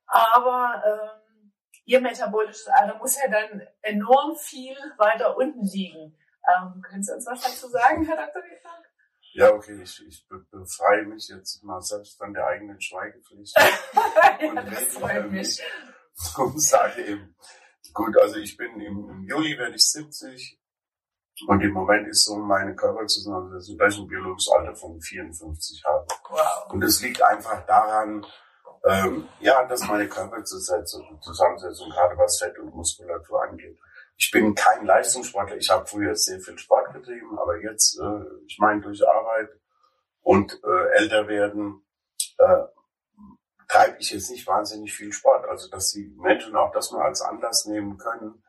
[0.06, 1.52] Aber ähm,
[1.86, 6.16] Ihr metabolisches Alter muss ja dann enorm viel weiter unten liegen.
[6.56, 8.42] Ähm, können Sie uns was dazu sagen, Herr Dr.
[8.42, 8.82] Wittmann?
[9.32, 13.56] Ja, okay, ich, ich be- befreie mich jetzt mal selbst von der eigenen Schweigepflicht
[13.94, 15.58] ja, und das freut mich.
[15.58, 15.62] mich
[16.38, 17.36] und sage eben,
[17.92, 20.58] gut, also ich bin im, Juli werde ich 70
[21.46, 26.06] und im Moment ist so meine Körperzusammensetzung, dass ich ein biologisches Alter von 54 habe.
[26.28, 26.72] Wow.
[26.72, 28.26] Und es liegt einfach daran,
[28.84, 33.78] ähm, ja, dass meine Körperzusammensetzung, Zusammensetzung, gerade was Fett und Muskulatur angeht.
[34.16, 35.56] Ich bin kein Leistungssportler.
[35.56, 39.48] Ich habe früher sehr viel Sport getrieben, aber jetzt, äh, ich meine, durch Arbeit
[40.22, 41.82] und äh, älter werden,
[42.38, 42.64] äh,
[43.70, 45.48] treibe ich jetzt nicht wahnsinnig viel Sport.
[45.48, 48.42] Also, dass die Menschen auch das mal als Anlass nehmen können.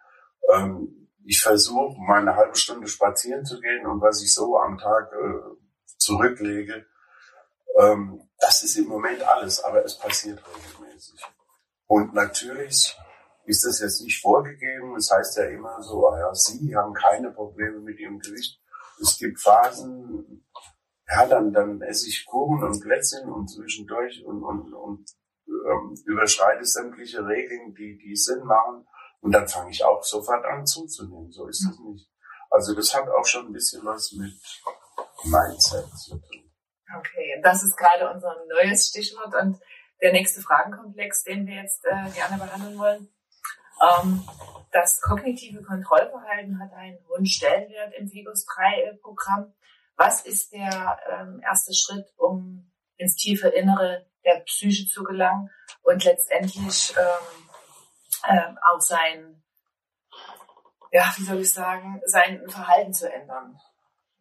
[0.52, 4.80] Ähm, ich versuche, mal eine halbe Stunde spazieren zu gehen und was ich so am
[4.80, 5.56] Tag äh,
[5.98, 6.86] zurücklege,
[7.80, 11.22] ähm, das ist im Moment alles, aber es passiert regelmäßig.
[11.86, 12.98] Und natürlich
[13.46, 14.96] ist das jetzt nicht vorgegeben.
[14.96, 18.60] Es heißt ja immer so, ah ja, Sie haben keine Probleme mit Ihrem Gewicht.
[19.00, 20.44] Es gibt Phasen,
[21.12, 25.06] ja, dann, dann esse ich Kuchen und Plätzchen und zwischendurch und, und, und
[25.48, 28.88] ähm, überschreite sämtliche Regeln, die, die Sinn machen.
[29.20, 31.32] Und dann fange ich auch sofort an zuzunehmen.
[31.32, 32.10] So ist das nicht.
[32.50, 34.34] Also das hat auch schon ein bisschen was mit
[35.24, 36.52] Mindset zu tun.
[36.98, 39.60] Okay, das ist gerade unser neues Stichwort und
[40.02, 43.08] der nächste Fragenkomplex, den wir jetzt äh, gerne behandeln wollen.
[43.82, 44.28] Ähm,
[44.72, 49.54] das kognitive Kontrollverhalten hat einen hohen Stellenwert im Vigos 3-Programm.
[49.96, 55.50] Was ist der ähm, erste Schritt, um ins tiefe Innere der Psyche zu gelangen
[55.82, 57.50] und letztendlich ähm,
[58.30, 59.44] ähm, auch sein,
[60.92, 63.60] ja, wie soll ich sagen, sein Verhalten zu ändern?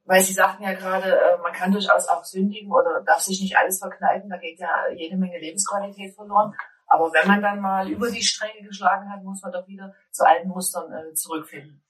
[0.05, 3.57] Weil Sie sagten ja gerade, äh, man kann durchaus auch sündigen oder darf sich nicht
[3.57, 6.55] alles verkneifen, da geht ja jede Menge Lebensqualität verloren.
[6.87, 10.27] Aber wenn man dann mal über die Stränge geschlagen hat, muss man doch wieder zu
[10.27, 11.85] alten Mustern äh, zurückfinden.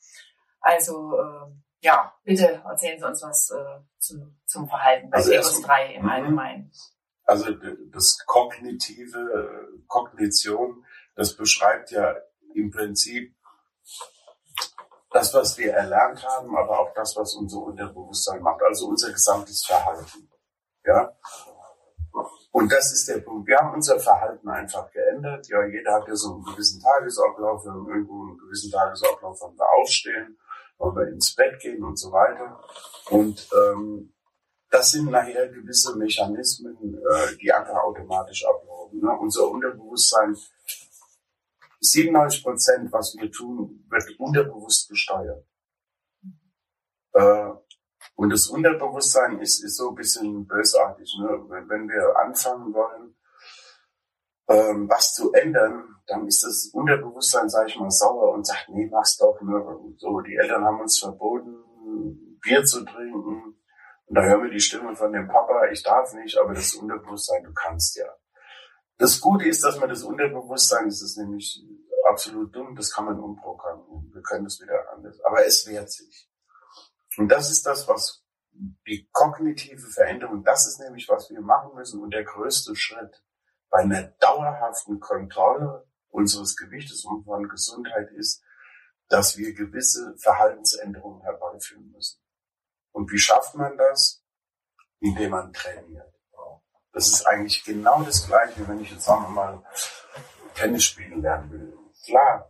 [0.61, 1.47] Also äh,
[1.81, 6.03] ja, bitte erzählen Sie uns was äh, zu, zum Verhalten bei Also erst- 3 im
[6.05, 6.09] Mhm.
[6.11, 6.73] Allgemeinen.
[7.25, 7.53] Also
[7.93, 12.17] das kognitive Kognition, das beschreibt ja
[12.55, 13.37] im Prinzip
[15.13, 19.65] das, was wir erlernt haben, aber auch das, was unser Unterbewusstsein macht, also unser gesamtes
[19.65, 20.29] Verhalten.
[20.85, 21.13] Ja.
[22.53, 23.47] Und das ist der Punkt.
[23.49, 25.47] Wir haben unser Verhalten einfach geändert.
[25.49, 29.57] Ja, jeder hat ja so einen gewissen Tagesablauf, wir haben irgendwo einen gewissen Tagesablauf, wann
[29.57, 30.37] wir aufstehen,
[30.81, 32.61] wann wir ins Bett gehen und so weiter.
[33.11, 34.13] Und ähm,
[34.71, 39.01] das sind nachher gewisse Mechanismen, äh, die einfach automatisch ablaufen.
[39.01, 39.11] Ne?
[39.21, 40.37] Unser Unterbewusstsein,
[41.81, 45.45] 97 Prozent, was wir tun, wird unterbewusst gesteuert.
[47.13, 47.51] Äh,
[48.15, 51.13] und das Unterbewusstsein ist, ist so ein bisschen bösartig.
[51.21, 51.29] Ne?
[51.69, 53.17] Wenn wir anfangen wollen,
[54.51, 58.89] ähm, was zu ändern, dann ist das Unterbewusstsein, sage ich mal, sauer und sagt, nee,
[58.91, 59.41] mach's doch.
[59.41, 59.65] Ne?
[59.99, 61.55] So, die Eltern haben uns verboten,
[62.43, 63.57] Bier zu trinken.
[64.07, 67.45] Und da hören wir die Stimme von dem Papa, ich darf nicht, aber das Unterbewusstsein,
[67.45, 68.07] du kannst ja.
[68.99, 71.65] Das Gute ist, dass man das Unterbewusstsein, das ist nämlich
[72.09, 74.11] absolut dumm, das kann man umprogrammieren.
[74.13, 75.19] Wir können das wieder anders.
[75.25, 76.29] Aber es wehrt sich.
[77.17, 82.03] Und das ist das, was die kognitive Veränderung, das ist nämlich, was wir machen müssen.
[82.03, 83.23] Und der größte Schritt
[83.71, 88.43] bei einer dauerhaften Kontrolle unseres Gewichtes und von Gesundheit ist,
[89.09, 92.21] dass wir gewisse Verhaltensänderungen herbeiführen müssen.
[92.93, 94.25] Und wie schafft man das?
[95.01, 96.13] Indem man trainiert.
[96.93, 99.63] Das ist eigentlich genau das Gleiche, wenn ich jetzt sagen wir mal
[100.55, 101.79] Tennis spielen lernen will.
[102.05, 102.49] Klar,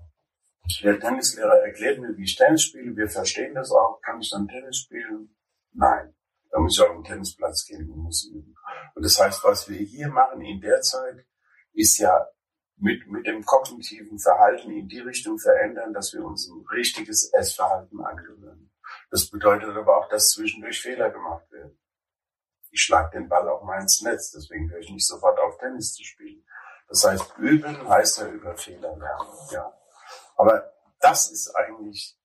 [0.83, 2.97] Der Tennislehrer erklärt mir, wie ich Tennis spiele.
[2.97, 4.01] Wir verstehen das auch.
[4.03, 5.37] Kann ich dann Tennis spielen?
[5.73, 6.15] Nein.
[6.51, 8.55] Da muss ich auf den Tennisplatz gehen und muss üben.
[8.95, 11.25] Und das heißt, was wir hier machen in der Zeit,
[11.73, 12.27] ist ja
[12.77, 18.01] mit, mit dem kognitiven Verhalten in die Richtung verändern, dass wir uns ein richtiges Essverhalten
[18.01, 18.73] angewöhnen.
[19.11, 21.79] Das bedeutet aber auch, dass zwischendurch Fehler gemacht werden.
[22.71, 25.95] Ich schlage den Ball auch mal ins Netz, deswegen höre ich nicht sofort auf, Tennis
[25.95, 26.45] zu spielen.
[26.89, 29.73] Das heißt, üben heißt ja über Fehler lernen, ja.
[30.37, 32.19] Aber das ist eigentlich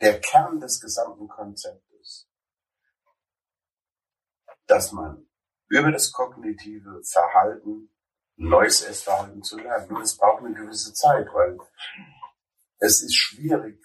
[0.00, 1.91] der Kern des gesamten Konzeptes,
[4.66, 5.26] dass man
[5.68, 7.90] über das kognitive Verhalten
[8.36, 9.88] neues Essverhalten zu lernen.
[9.88, 11.58] Nur es braucht eine gewisse Zeit, weil
[12.78, 13.80] es ist schwierig,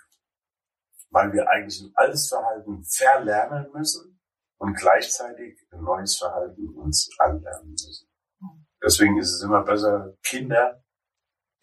[1.09, 4.19] weil wir eigentlich ein altes Verhalten verlernen müssen
[4.57, 8.09] und gleichzeitig ein neues Verhalten uns anlernen müssen.
[8.83, 10.83] Deswegen ist es immer besser, Kinder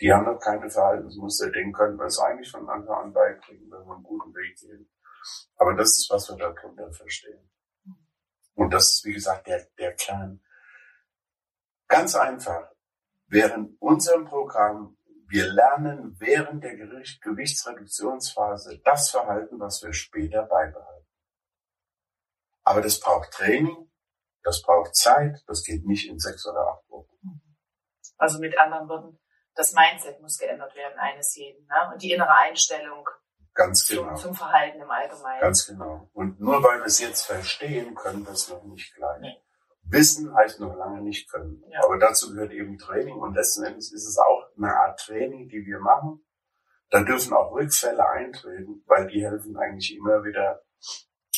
[0.00, 3.86] die haben noch keine Verhaltensmuster, denen können wir es eigentlich von Anfang an beibringen, wenn
[3.86, 4.90] wir einen guten Weg gehen.
[5.56, 7.48] Aber das ist, was wir darunter verstehen.
[8.54, 10.40] Und das ist, wie gesagt, der, der Kern.
[11.88, 12.70] Ganz einfach.
[13.26, 14.96] Während unserem Programm,
[15.28, 21.08] wir lernen während der Gewichtsreduktionsphase das Verhalten, was wir später beibehalten.
[22.62, 23.90] Aber das braucht Training,
[24.42, 27.40] das braucht Zeit, das geht nicht in sechs oder acht Wochen.
[28.16, 29.18] Also mit anderen Worten,
[29.54, 31.90] das Mindset muss geändert werden eines jeden ne?
[31.92, 33.08] und die innere Einstellung
[33.54, 34.14] Ganz genau.
[34.16, 35.40] zum, Verhalten im Allgemeinen.
[35.40, 36.10] Ganz genau.
[36.12, 39.20] Und nur weil wir es jetzt verstehen, können wir es noch nicht gleich.
[39.20, 39.36] Nee.
[39.84, 41.62] Wissen heißt noch lange nicht können.
[41.68, 41.84] Ja.
[41.84, 45.64] Aber dazu gehört eben Training und letzten Endes ist es auch eine Art Training, die
[45.64, 46.24] wir machen.
[46.90, 50.62] Da dürfen auch Rückfälle eintreten, weil die helfen eigentlich immer wieder,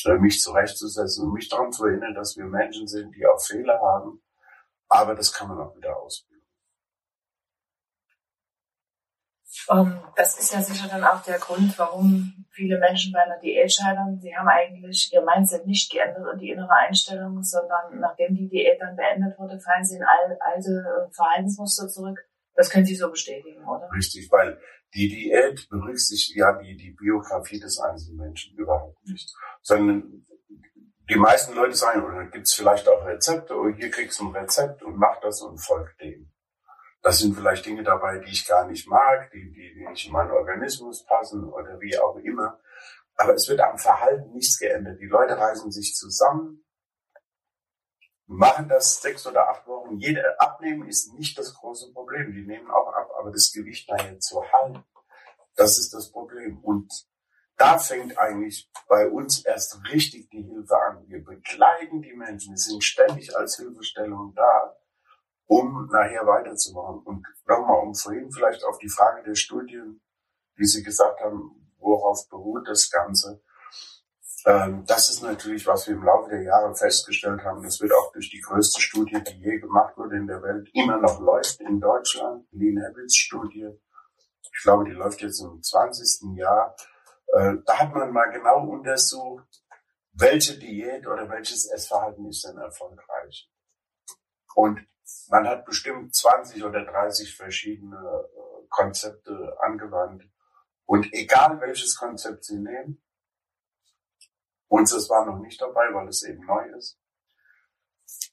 [0.05, 3.79] äh, mich zurechtzusetzen und mich daran zu erinnern, dass wir Menschen sind, die auch Fehler
[3.79, 4.23] haben.
[4.87, 6.36] Aber das kann man auch wieder ausbilden.
[9.69, 13.71] Ähm, das ist ja sicher dann auch der Grund, warum viele Menschen bei einer Diät
[13.71, 14.19] scheitern.
[14.19, 18.81] Sie haben eigentlich ihr Mindset nicht geändert und die innere Einstellung, sondern nachdem die Diät
[18.81, 22.19] dann beendet wurde, fallen sie in alte äh, Verhaltensmuster zurück.
[22.55, 23.87] Das können Sie so bestätigen, oder?
[23.95, 24.59] Richtig, weil
[24.95, 29.31] die Diät berücksichtigt ja die, die Biografie des einzelnen Menschen überhaupt nicht.
[29.61, 30.25] Sondern
[31.09, 34.35] die meisten Leute sagen, oder gibt es vielleicht auch Rezepte, oder hier kriegst du ein
[34.35, 36.31] Rezept und mach das und folg dem.
[37.07, 40.11] Das sind vielleicht Dinge dabei, die ich gar nicht mag, die, die, die nicht in
[40.11, 42.59] meinen Organismus passen oder wie auch immer.
[43.15, 44.99] Aber es wird am Verhalten nichts geändert.
[44.99, 46.65] Die Leute reißen sich zusammen,
[48.25, 49.95] machen das sechs oder acht Wochen.
[49.99, 52.33] Jeder abnehmen ist nicht das große Problem.
[52.33, 54.83] Die nehmen auch ab, aber das Gewicht nachher zu halten,
[55.55, 56.59] das ist das Problem.
[56.59, 56.91] Und
[57.55, 61.07] da fängt eigentlich bei uns erst richtig die Hilfe an.
[61.07, 64.75] Wir begleiten die Menschen, wir sind ständig als Hilfestellung da
[65.47, 67.01] um nachher weiterzumachen.
[67.03, 70.01] Und nochmal, um vorhin vielleicht auf die Frage der Studien,
[70.55, 73.41] wie Sie gesagt haben, worauf beruht das Ganze.
[74.45, 77.63] Ähm, das ist natürlich, was wir im Laufe der Jahre festgestellt haben.
[77.63, 80.97] Das wird auch durch die größte Studie, die je gemacht wurde in der Welt, immer
[80.97, 83.69] noch läuft in Deutschland, Lean Habits Studie.
[84.41, 86.37] Ich glaube, die läuft jetzt im 20.
[86.37, 86.75] Jahr.
[87.33, 89.47] Äh, da hat man mal genau untersucht,
[90.13, 93.51] welche Diät oder welches Essverhalten ist denn erfolgreich.
[94.55, 94.79] Und
[95.29, 100.23] man hat bestimmt 20 oder 30 verschiedene äh, Konzepte angewandt.
[100.85, 103.01] Und egal welches Konzept Sie nehmen,
[104.67, 106.99] unseres war noch nicht dabei, weil es eben neu ist.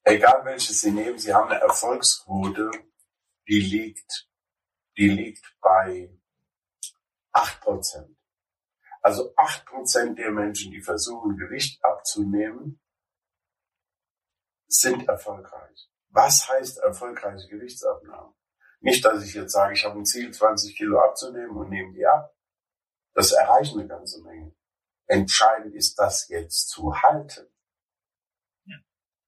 [0.05, 2.71] Egal welches Sie nehmen, Sie haben eine Erfolgsquote,
[3.49, 4.29] die liegt,
[4.97, 6.11] die liegt bei
[7.33, 8.17] 8%.
[9.03, 12.81] Also 8% der Menschen, die versuchen, Gewicht abzunehmen,
[14.67, 15.91] sind erfolgreich.
[16.15, 18.33] Was heißt erfolgreiche Gewichtsabnahme?
[18.81, 22.07] Nicht, dass ich jetzt sage, ich habe ein Ziel, 20 Kilo abzunehmen und nehme die
[22.07, 22.33] ab.
[23.15, 24.55] Das erreicht eine ganze Menge.
[25.07, 27.53] Entscheidend ist, das jetzt zu halten.
[28.65, 28.77] Ja.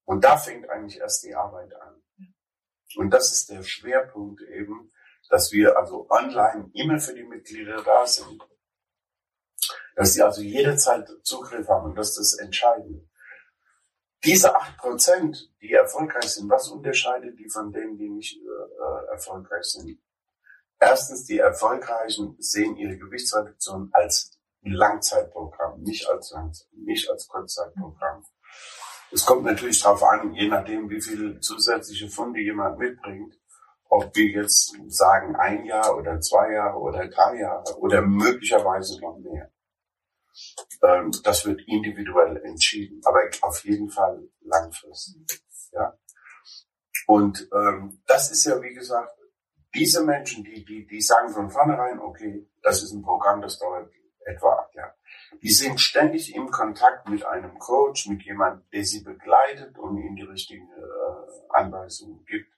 [0.05, 2.01] Und da fängt eigentlich erst die Arbeit an.
[2.19, 2.27] Ja.
[2.97, 4.93] Und das ist der Schwerpunkt eben,
[5.29, 8.41] dass wir also online immer für die Mitglieder da sind.
[9.97, 13.06] Dass sie also jederzeit Zugriff haben und das ist das Entscheidende.
[14.25, 19.65] Diese acht Prozent, die erfolgreich sind, was unterscheidet die von denen, die nicht äh, erfolgreich
[19.65, 19.99] sind?
[20.79, 26.35] Erstens, die Erfolgreichen sehen ihre Gewichtsreduktion als Langzeitprogramm, nicht als,
[26.73, 28.25] nicht als Kurzzeitprogramm.
[29.13, 33.39] Es kommt natürlich darauf an, je nachdem, wie viele zusätzliche Funde jemand mitbringt,
[33.89, 39.19] ob wir jetzt sagen ein Jahr oder zwei Jahre oder drei Jahre oder möglicherweise noch
[39.19, 39.51] mehr.
[40.83, 45.43] Ähm, das wird individuell entschieden, aber auf jeden Fall langfristig.
[45.73, 45.99] Ja.
[47.07, 49.17] Und ähm, das ist ja, wie gesagt,
[49.75, 53.91] diese Menschen, die, die, die sagen von vornherein, okay, das ist ein Programm, das dauert
[54.25, 54.95] etwa acht Jahre.
[55.43, 60.17] Die sind ständig im Kontakt mit einem Coach, mit jemandem, der sie begleitet und ihnen
[60.17, 62.51] die richtigen äh, Anweisungen gibt.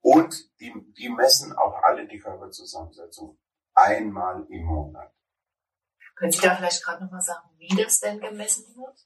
[0.00, 3.38] Und die, die messen auch alle die Körperzusammensetzung
[3.74, 5.12] einmal im Monat.
[6.18, 8.98] Können Sie da vielleicht gerade nochmal sagen, wie das denn gemessen wird?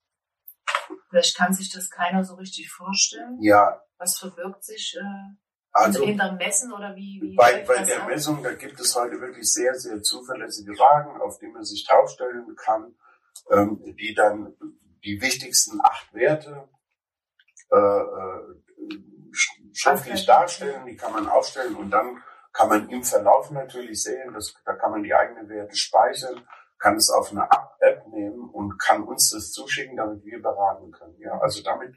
[1.11, 3.39] Vielleicht kann sich das keiner so richtig vorstellen.
[3.41, 3.83] Ja.
[3.99, 5.37] Was verbirgt sich äh,
[5.73, 7.21] Also hinterm Messen oder wie?
[7.23, 8.09] wie bei, bei der ab?
[8.09, 12.57] Messung, da gibt es heute wirklich sehr, sehr zuverlässige Wagen, auf die man sich draufstellen
[12.57, 12.95] kann,
[13.51, 14.55] ähm, die dann
[15.05, 16.69] die wichtigsten acht Werte
[17.71, 18.57] äh, äh,
[19.33, 24.33] sch- schriftlich darstellen, die kann man aufstellen und dann kann man im Verlauf natürlich sehen,
[24.35, 26.47] dass, da kann man die eigenen Werte speichern,
[26.83, 31.17] kann es auf eine App nehmen und kann uns das zuschicken, damit wir beraten können.
[31.19, 31.95] Ja, also damit,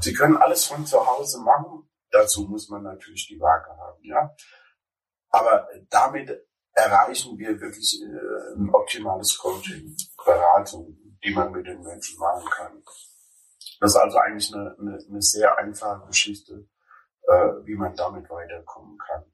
[0.00, 1.90] Sie können alles von zu Hause machen.
[2.10, 4.02] Dazu muss man natürlich die Waage haben.
[4.02, 4.34] Ja,
[5.28, 6.30] aber damit
[6.72, 9.94] erreichen wir wirklich äh, ein optimales Coaching,
[10.24, 12.82] Beratung, die man mit den Menschen machen kann.
[13.80, 16.66] Das ist also eigentlich eine, eine, eine sehr einfache Geschichte,
[17.26, 19.24] äh, wie man damit weiterkommen kann.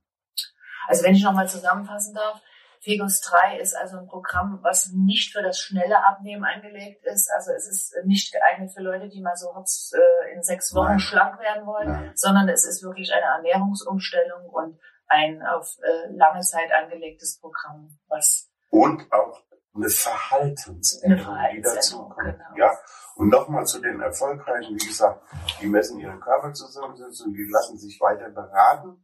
[0.88, 2.40] Also wenn ich nochmal zusammenfassen darf,
[2.84, 7.30] Fegos 3 ist also ein Programm, was nicht für das schnelle Abnehmen angelegt ist.
[7.34, 10.88] Also es ist nicht geeignet für Leute, die mal so hops, äh, in sechs Wochen
[10.88, 10.98] Nein.
[11.00, 12.12] schlank werden wollen, Nein.
[12.14, 18.50] sondern es ist wirklich eine Ernährungsumstellung und ein auf äh, lange Zeit angelegtes Programm, was
[18.68, 19.42] Und auch
[19.74, 22.38] eine Verhaltensänderung, Eine die Verhaltensänderung, dazu kommt.
[22.38, 22.56] genau.
[22.66, 22.78] Ja.
[23.16, 25.22] Und nochmal zu den Erfolgreichen, wie gesagt,
[25.62, 29.02] die messen ihren Körperzusammensetzung, die lassen sich weiter beraten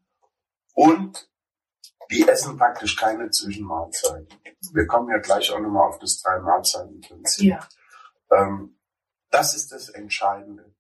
[0.74, 1.29] und
[2.10, 4.28] die essen praktisch keine Zwischenmahlzeiten.
[4.72, 7.44] Wir kommen ja gleich auch nochmal auf das Drei-Mahlzeiten-Prinzip.
[7.44, 7.68] ja,
[8.32, 8.78] Ähm,
[9.30, 10.74] das ist das Entscheidende.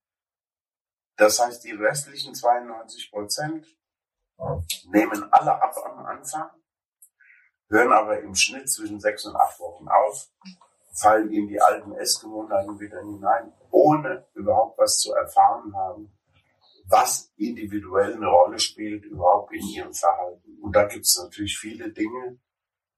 [1.16, 3.66] Das heißt, die restlichen 92 Prozent
[4.86, 6.50] nehmen alle ab am Anfang,
[7.68, 10.30] hören aber im Schnitt zwischen sechs und acht Wochen auf,
[10.94, 16.18] fallen in die alten Essgewohnheiten wieder hinein, ohne überhaupt was zu erfahren haben,
[16.90, 20.58] was individuell eine Rolle spielt überhaupt in ihrem Verhalten.
[20.60, 22.40] Und da gibt es natürlich viele Dinge,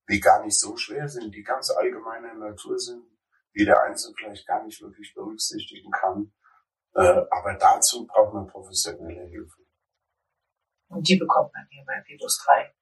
[0.08, 3.04] die gar nicht so schwer sind, die ganz allgemeiner Natur sind,
[3.54, 6.32] die der Einzelne vielleicht gar nicht wirklich berücksichtigen kann.
[6.94, 9.62] Äh, aber dazu braucht man professionelle Hilfe.
[10.88, 12.74] und die bekommt man hier bei Fegos 3.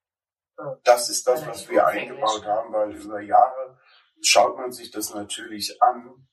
[0.84, 3.78] Das ist das, was wir eingebaut haben, weil über Jahre
[4.20, 6.28] schaut man sich das natürlich an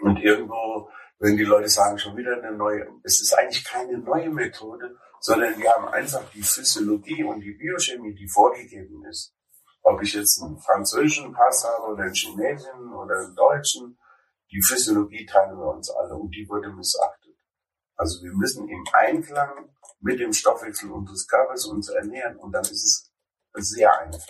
[0.00, 4.30] und irgendwo, wenn die Leute sagen, schon wieder eine neue, es ist eigentlich keine neue
[4.30, 9.34] Methode, sondern wir haben einfach die Physiologie und die Biochemie, die vorgegeben ist.
[9.82, 13.98] Ob ich jetzt einen französischen Pass habe oder einen chinesischen oder einen deutschen,
[14.50, 17.36] die Physiologie teilen wir uns alle und die wurde missachtet.
[17.96, 19.70] Also wir müssen im Einklang
[20.00, 23.12] mit dem Stoffwechsel unseres Körpers uns ernähren und dann ist es
[23.54, 24.26] sehr einfach.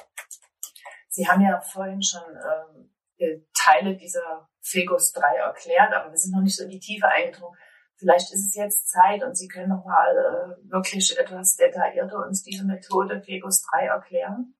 [1.08, 6.32] Sie haben ja vorhin schon ähm, äh, Teile dieser Fegos 3 erklärt, aber wir sind
[6.32, 7.58] noch nicht so in die Tiefe eingedrungen.
[7.96, 12.42] Vielleicht ist es jetzt Zeit und Sie können noch mal äh, wirklich etwas detaillierter uns
[12.42, 14.54] diese Methode Fegos 3 erklären.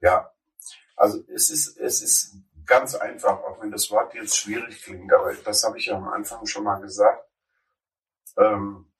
[0.00, 0.32] Ja,
[0.96, 5.34] also es ist, es ist ganz einfach, auch wenn das Wort jetzt schwierig klingt, aber
[5.34, 7.28] das habe ich ja am Anfang schon mal gesagt.
[8.36, 8.90] Ähm,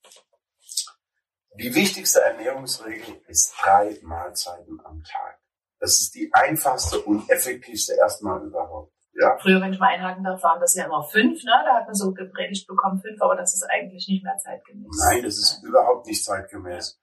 [1.54, 5.40] die wichtigste Ernährungsregel ist drei Mahlzeiten am Tag.
[5.78, 8.92] Das ist die einfachste und effektivste erstmal überhaupt.
[9.20, 11.52] Ja, Früher, wenn ich mal einhaken darf, waren das ja immer fünf, ne?
[11.66, 14.88] Da hat man so gepredigt bekommen fünf, aber das ist eigentlich nicht mehr zeitgemäß.
[15.10, 16.98] Nein, das ist überhaupt nicht zeitgemäß.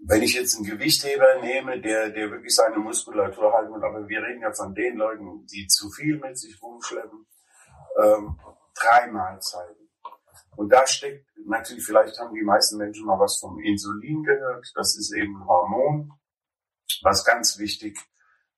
[0.00, 4.20] Wenn ich jetzt einen Gewichtheber nehme, der, der wirklich seine Muskulatur halten will, aber wir
[4.20, 7.24] reden ja von den Leuten, die zu viel mit sich rumschleppen,
[8.02, 8.36] ähm,
[8.74, 9.88] drei Mahlzeiten.
[10.56, 14.66] Und da steckt natürlich, vielleicht haben die meisten Menschen mal was vom Insulin gehört.
[14.74, 16.12] Das ist eben ein Hormon,
[17.02, 17.96] was ganz wichtig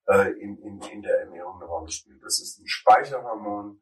[0.07, 2.23] äh, in, in, in der Ernährung eine Rolle spielt.
[2.23, 3.81] Das ist ein Speicherhormon,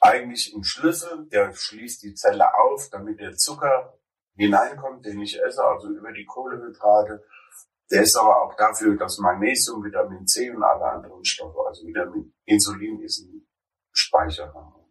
[0.00, 3.98] eigentlich ein Schlüssel, der schließt die Zelle auf, damit der Zucker
[4.34, 7.24] hineinkommt, den ich esse, also über die Kohlenhydrate.
[7.90, 12.34] Der ist aber auch dafür, dass Magnesium, Vitamin C und alle anderen Stoffe, also Vitamin
[12.46, 13.46] Insulin ist ein
[13.92, 14.90] Speicherhormon.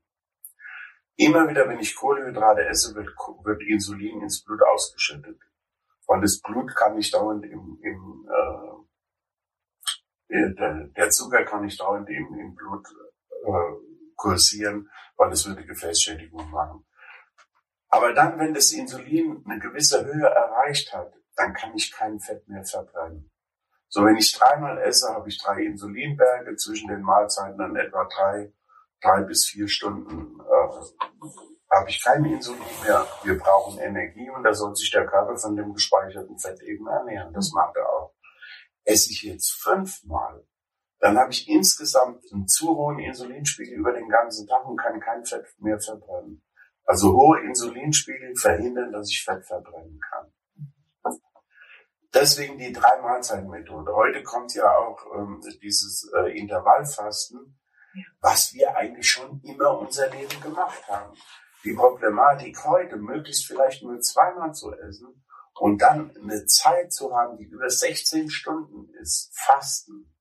[1.15, 3.09] Immer wieder, wenn ich Kohlenhydrate esse, wird,
[3.43, 5.39] wird Insulin ins Blut ausgeschüttet.
[6.07, 8.10] Weil das Blut kann nicht dauernd im, im
[10.31, 12.87] der, der Zucker kann nicht dauernd im, im Blut
[13.45, 16.85] äh, kursieren, weil es würde Gefäßschädigung machen.
[17.89, 22.47] Aber dann, wenn das Insulin eine gewisse Höhe erreicht hat, dann kann ich kein Fett
[22.47, 23.29] mehr verbrennen.
[23.89, 28.53] So, wenn ich dreimal esse, habe ich drei Insulinberge zwischen den Mahlzeiten dann etwa drei,
[29.01, 33.05] drei bis vier Stunden äh, habe ich kein Insulin mehr.
[33.23, 37.33] Wir brauchen Energie und da soll sich der Körper von dem gespeicherten Fett eben ernähren.
[37.33, 38.13] Das macht er auch.
[38.83, 40.45] Esse ich jetzt fünfmal,
[40.99, 45.25] dann habe ich insgesamt einen zu hohen Insulinspiegel über den ganzen Tag und kann kein
[45.25, 46.43] Fett mehr verbrennen.
[46.85, 50.31] Also hohe Insulinspiegel verhindern, dass ich Fett verbrennen kann.
[52.13, 53.95] Deswegen die drei Mahlzeiten Methode.
[53.95, 57.57] Heute kommt ja auch ähm, dieses äh, Intervallfasten,
[57.93, 58.03] ja.
[58.19, 61.15] was wir eigentlich schon immer unser Leben gemacht haben.
[61.63, 65.23] Die Problematik heute, möglichst vielleicht nur zweimal zu essen
[65.61, 70.11] und dann eine Zeit zu haben, die über 16 Stunden ist, Fasten,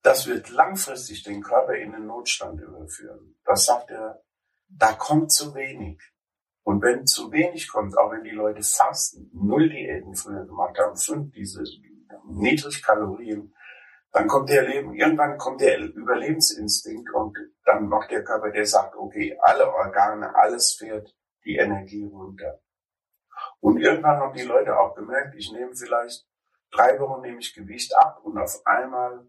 [0.00, 3.34] das wird langfristig den Körper in den Notstand überführen.
[3.44, 4.22] Das sagt er,
[4.68, 6.00] da kommt zu wenig.
[6.62, 10.96] Und wenn zu wenig kommt, auch wenn die Leute fasten, null Diäten früher gemacht haben,
[10.96, 11.64] fünf diese
[12.28, 13.52] Niedrigkalorien,
[14.12, 18.94] dann kommt der Leben, irgendwann kommt der Überlebensinstinkt und dann macht der Körper, der sagt,
[18.94, 21.12] okay, alle Organe, alles fährt
[21.44, 22.60] die Energie runter.
[23.62, 26.26] Und irgendwann haben die Leute auch gemerkt, ich nehme vielleicht
[26.72, 29.24] drei Wochen nehme ich Gewicht ab und auf einmal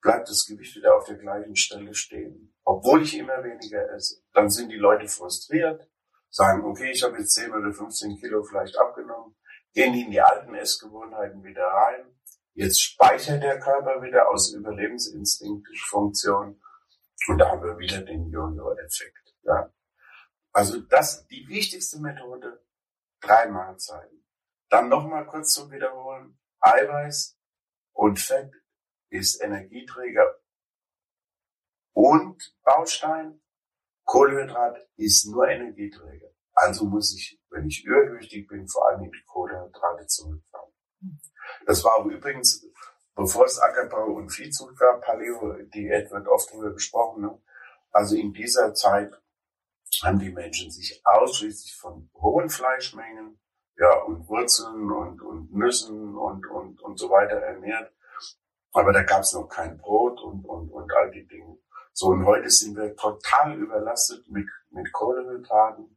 [0.00, 2.54] bleibt das Gewicht wieder auf der gleichen Stelle stehen.
[2.62, 4.22] Obwohl ich immer weniger esse.
[4.32, 5.90] Dann sind die Leute frustriert,
[6.30, 9.34] sagen, okay, ich habe jetzt 10 oder 15 Kilo vielleicht abgenommen,
[9.72, 12.14] gehen in die alten Essgewohnheiten wieder rein.
[12.54, 16.62] Jetzt speichert der Körper wieder aus Überlebensinstinkt Funktion
[17.26, 19.34] und da haben wir wieder den Jojo-Effekt.
[19.42, 19.72] Ja.
[20.52, 22.60] Also das die wichtigste Methode,
[23.20, 24.24] drei Mahlzeiten.
[24.68, 26.38] Dann nochmal kurz zum Wiederholen.
[26.60, 27.38] Eiweiß
[27.92, 28.52] und Fett
[29.10, 30.38] ist Energieträger
[31.92, 33.40] und Baustein.
[34.04, 36.28] Kohlenhydrat ist nur Energieträger.
[36.54, 40.72] Also muss ich, wenn ich übergewichtig bin, vor allem die Kohlenhydrate zurückfahren.
[41.66, 42.66] Das war übrigens,
[43.14, 47.22] bevor es Ackerbau und Viehzucht war, Paleo-Diät wird oft darüber gesprochen.
[47.22, 47.42] Ne?
[47.90, 49.12] Also in dieser Zeit
[50.02, 53.38] haben die Menschen sich ausschließlich von hohen Fleischmengen
[53.76, 57.92] ja, und Wurzeln und, und Nüssen und, und, und so weiter ernährt.
[58.72, 61.58] Aber da gab es noch kein Brot und, und, und all die Dinge.
[61.92, 65.96] So, und heute sind wir total überlastet mit, mit Kohlenhydraten.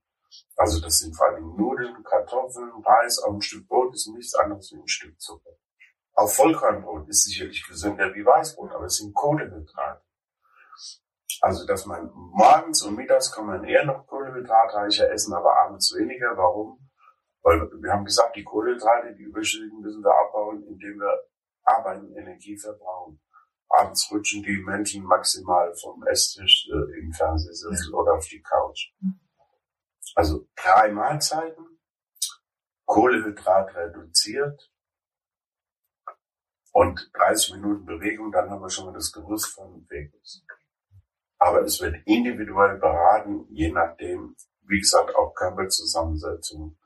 [0.56, 4.72] Also das sind vor allem Nudeln, Kartoffeln, Reis, auch ein Stück Brot ist nichts anderes
[4.72, 5.52] wie ein Stück Zucker.
[6.14, 10.02] Auch Vollkornbrot ist sicherlich gesünder wie Weißbrot, aber es sind Kohlenhydrate.
[11.42, 16.38] Also, dass man morgens und mittags kann man eher noch kohlenhydratreicher essen, aber abends weniger.
[16.38, 16.88] Warum?
[17.42, 21.24] Weil wir haben gesagt, die Kohlenhydrate, die überschüssigen, müssen wir abbauen, indem wir
[21.64, 23.20] arbeiten, Energie verbrauchen.
[23.70, 27.98] Abends rutschen die Menschen maximal vom Esstisch äh, im Fernsehsessel ja.
[27.98, 28.94] oder auf die Couch.
[30.14, 31.80] Also drei Mahlzeiten,
[32.86, 34.72] Kohlehydrat reduziert
[36.72, 40.44] und 30 Minuten Bewegung, dann haben wir schon mal das Gerüst von Vegas.
[41.42, 44.36] Aber es wird individuell beraten, je nachdem,
[44.68, 46.78] wie gesagt, auch Körperzusammensetzung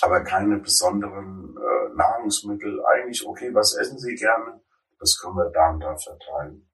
[0.00, 2.84] aber keine besonderen äh, Nahrungsmittel.
[2.86, 4.60] Eigentlich, okay, was essen Sie gerne?
[4.98, 6.70] Das können wir da und da verteilen.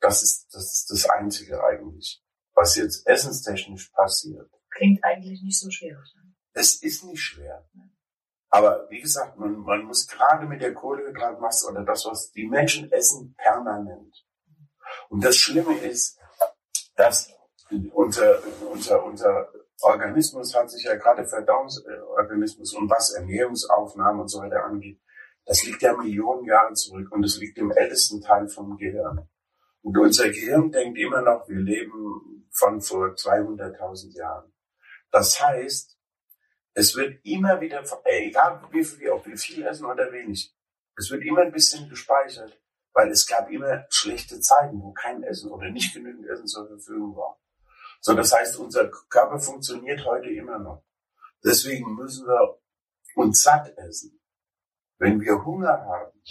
[0.00, 2.22] Das ist, das ist das Einzige eigentlich,
[2.54, 4.50] was jetzt essenstechnisch passiert.
[4.70, 5.96] Klingt eigentlich nicht so schwer.
[5.98, 6.34] Ne?
[6.52, 7.68] Es ist nicht schwer.
[8.48, 12.90] Aber wie gesagt, man, man muss gerade mit der Kohlehydratmasse oder das, was die Menschen
[12.90, 14.26] essen, permanent.
[15.08, 16.18] Und das Schlimme ist,
[16.96, 17.32] dass
[17.92, 19.48] unser, unser, unser
[19.82, 25.00] Organismus hat sich ja gerade Verdauungsorganismus und was Ernährungsaufnahme und so weiter angeht,
[25.46, 29.28] das liegt ja Millionen Jahre zurück und es liegt im ältesten Teil vom Gehirn.
[29.82, 34.52] Und unser Gehirn denkt immer noch, wir leben von vor 200.000 Jahren.
[35.10, 35.96] Das heißt,
[36.74, 40.54] es wird immer wieder, egal wie viel, ob wir viel essen oder wenig,
[40.96, 42.60] es wird immer ein bisschen gespeichert,
[42.92, 47.16] weil es gab immer schlechte Zeiten, wo kein Essen oder nicht genügend Essen zur Verfügung
[47.16, 47.40] war.
[48.00, 50.84] So, das heißt, unser Körper funktioniert heute immer noch.
[51.44, 52.60] Deswegen müssen wir
[53.14, 54.20] uns satt essen.
[54.98, 56.22] Wenn wir Hunger haben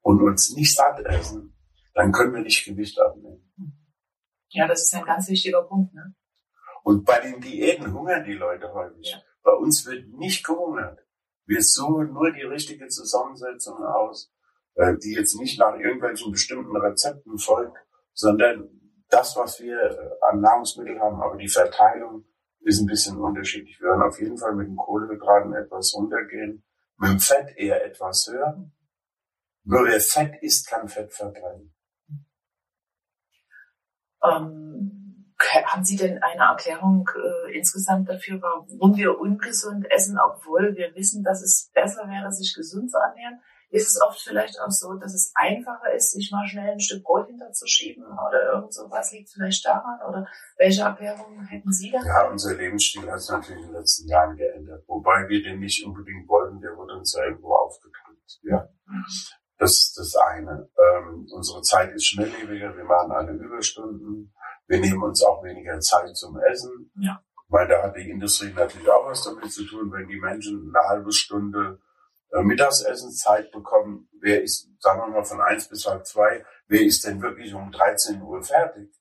[0.00, 1.56] und uns nicht satt essen,
[1.94, 3.52] dann können wir nicht Gewicht abnehmen.
[4.48, 5.94] Ja, das ist ein ganz wichtiger Punkt.
[5.94, 6.14] Ne?
[6.82, 9.10] Und bei den Diäten hungern die Leute häufig.
[9.10, 9.22] Ja.
[9.42, 10.98] Bei uns wird nicht gehungert.
[11.46, 14.32] Wir suchen nur die richtige Zusammensetzung aus,
[14.74, 17.76] die jetzt nicht nach irgendwelchen bestimmten Rezepten folgt,
[18.14, 18.68] sondern
[19.08, 22.24] das, was wir äh, an Nahrungsmitteln haben, aber die Verteilung
[22.60, 23.78] ist ein bisschen unterschiedlich.
[23.80, 26.64] Wir werden auf jeden Fall mit den Kohlenhydraten etwas runtergehen,
[26.96, 28.70] mit dem Fett eher etwas höher.
[29.64, 31.74] Nur wer Fett isst, kann Fett verbrennen.
[34.24, 35.34] Ähm,
[35.66, 41.24] haben Sie denn eine Erklärung äh, insgesamt dafür, warum wir ungesund essen, obwohl wir wissen,
[41.24, 43.40] dass es besser wäre, sich gesund zu ernähren?
[43.72, 47.02] Ist es oft vielleicht auch so, dass es einfacher ist, sich mal schnell ein Stück
[47.02, 50.26] Brot hinterzuschieben oder irgend sowas liegt vielleicht daran oder
[50.58, 51.98] welche Erklärungen hätten Sie da?
[52.04, 55.84] Ja, unser Lebensstil hat sich natürlich in den letzten Jahren geändert, wobei wir den nicht
[55.86, 58.18] unbedingt wollten, der wurde uns ja irgendwo aufgeteilt.
[58.42, 58.68] Ja.
[59.56, 60.68] Das ist das eine.
[60.76, 64.34] Ähm, unsere Zeit ist schnelllebiger, wir machen alle Überstunden,
[64.66, 66.90] wir nehmen uns auch weniger Zeit zum Essen.
[66.96, 67.22] Ja.
[67.48, 70.88] Weil da hat die Industrie natürlich auch was damit zu tun, wenn die Menschen eine
[70.88, 71.78] halbe Stunde
[72.32, 77.04] äh, Mittagsessenszeit bekommen, wer ist, sagen wir mal von eins bis halb zwei, wer ist
[77.06, 78.92] denn wirklich um 13 Uhr fertig?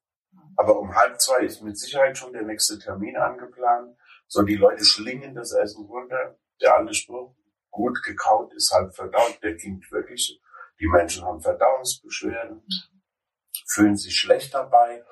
[0.57, 3.97] Aber um halb zwei ist mit Sicherheit schon der nächste Termin angeplant.
[4.27, 6.37] So, die Leute schlingen das Essen runter.
[6.61, 7.35] Der alte Spruch,
[7.69, 10.39] gut gekaut ist halb verdaut, der klingt wirklich
[10.81, 12.63] die Menschen haben Verdauungsbeschwerden,
[13.67, 15.03] fühlen sich schlecht dabei.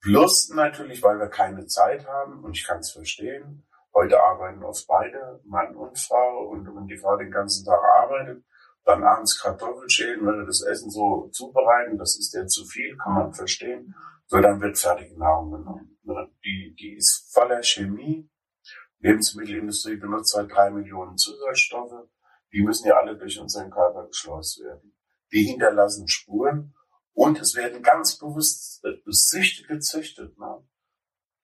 [0.00, 3.66] Plus natürlich, weil wir keine Zeit haben, und ich kann es verstehen,
[3.98, 8.44] heute arbeiten oft beide, Mann und Frau, und wenn die Frau den ganzen Tag arbeitet,
[8.84, 13.14] dann abends Kartoffeln schälen oder das Essen so zubereiten, das ist ja zu viel, kann
[13.14, 13.94] man verstehen.
[14.26, 15.98] So, dann wird fertige Nahrung genommen.
[16.02, 16.30] Ne?
[16.44, 18.30] Die, die ist voller Chemie.
[19.00, 22.08] Lebensmittelindustrie benutzt seit drei Millionen Zusatzstoffe.
[22.52, 24.94] Die müssen ja alle durch unseren Körper geschleust werden
[25.32, 26.74] die hinterlassen Spuren
[27.12, 30.38] und es werden ganz bewusst Süchte gezüchtet.
[30.38, 30.66] Ne?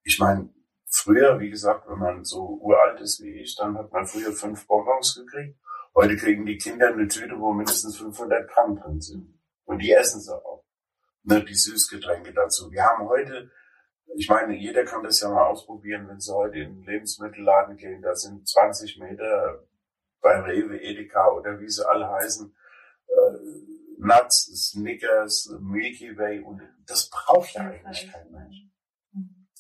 [0.03, 0.53] Ich meine,
[0.95, 4.67] früher, wie gesagt, wenn man so uralt ist wie ich, dann hat man früher fünf
[4.67, 5.59] Bonbons gekriegt.
[5.95, 9.39] Heute kriegen die Kinder eine Tüte, wo mindestens 500 Gramm drin sind.
[9.65, 10.65] Und die essen sie auch.
[11.23, 12.71] Ne, die Süßgetränke dazu.
[12.71, 13.51] Wir haben heute,
[14.17, 18.03] ich meine, jeder kann das ja mal ausprobieren, wenn sie heute in den Lebensmittelladen gehen.
[18.03, 19.65] Da sind 20 Meter
[20.21, 22.55] bei Rewe, Edeka oder wie sie alle heißen,
[23.07, 23.39] äh,
[23.99, 28.67] Nuts, Snickers, Milky Way und das braucht ja eigentlich kein Mensch.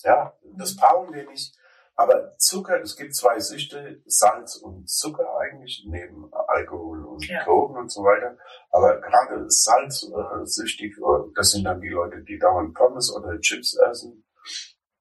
[0.04, 1.56] Ja, das brauchen wir nicht.
[1.96, 7.44] Aber Zucker, es gibt zwei Süchte, Salz und Zucker eigentlich, neben Alkohol und ja.
[7.44, 8.36] Drogen und so weiter.
[8.70, 14.24] Aber gerade salzsüchtig, äh, das sind dann die Leute, die dauernd Pommes oder Chips essen.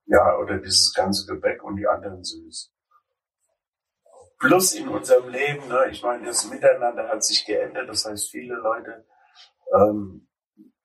[0.05, 2.71] Ja, oder dieses ganze Gebäck und die anderen süß.
[4.37, 7.89] Plus in unserem Leben, ne, ich meine, das Miteinander hat sich geändert.
[7.89, 9.05] Das heißt, viele Leute
[9.73, 10.27] ähm,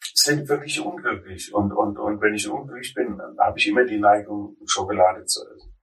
[0.01, 1.53] sind wirklich unglücklich.
[1.55, 5.75] Und, und, und wenn ich unglücklich bin, habe ich immer die Neigung, Schokolade zu essen.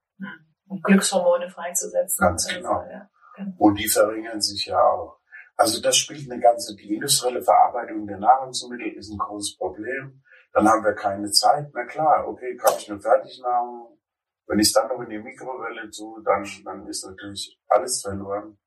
[0.67, 2.25] Und Glückshormone freizusetzen.
[2.25, 2.81] Ganz also, genau.
[2.89, 3.09] Ja.
[3.35, 3.55] Genau.
[3.57, 5.19] Und die verringern sich ja auch.
[5.57, 10.21] Also das spielt eine ganze, die industrielle Verarbeitung der Nahrungsmittel ist ein großes Problem.
[10.53, 11.69] Dann haben wir keine Zeit.
[11.73, 13.99] Na klar, okay, kaufe ich eine Fertignahrung.
[14.47, 18.57] Wenn ich es dann noch in die Mikrowelle tue, dann, dann ist natürlich alles verloren,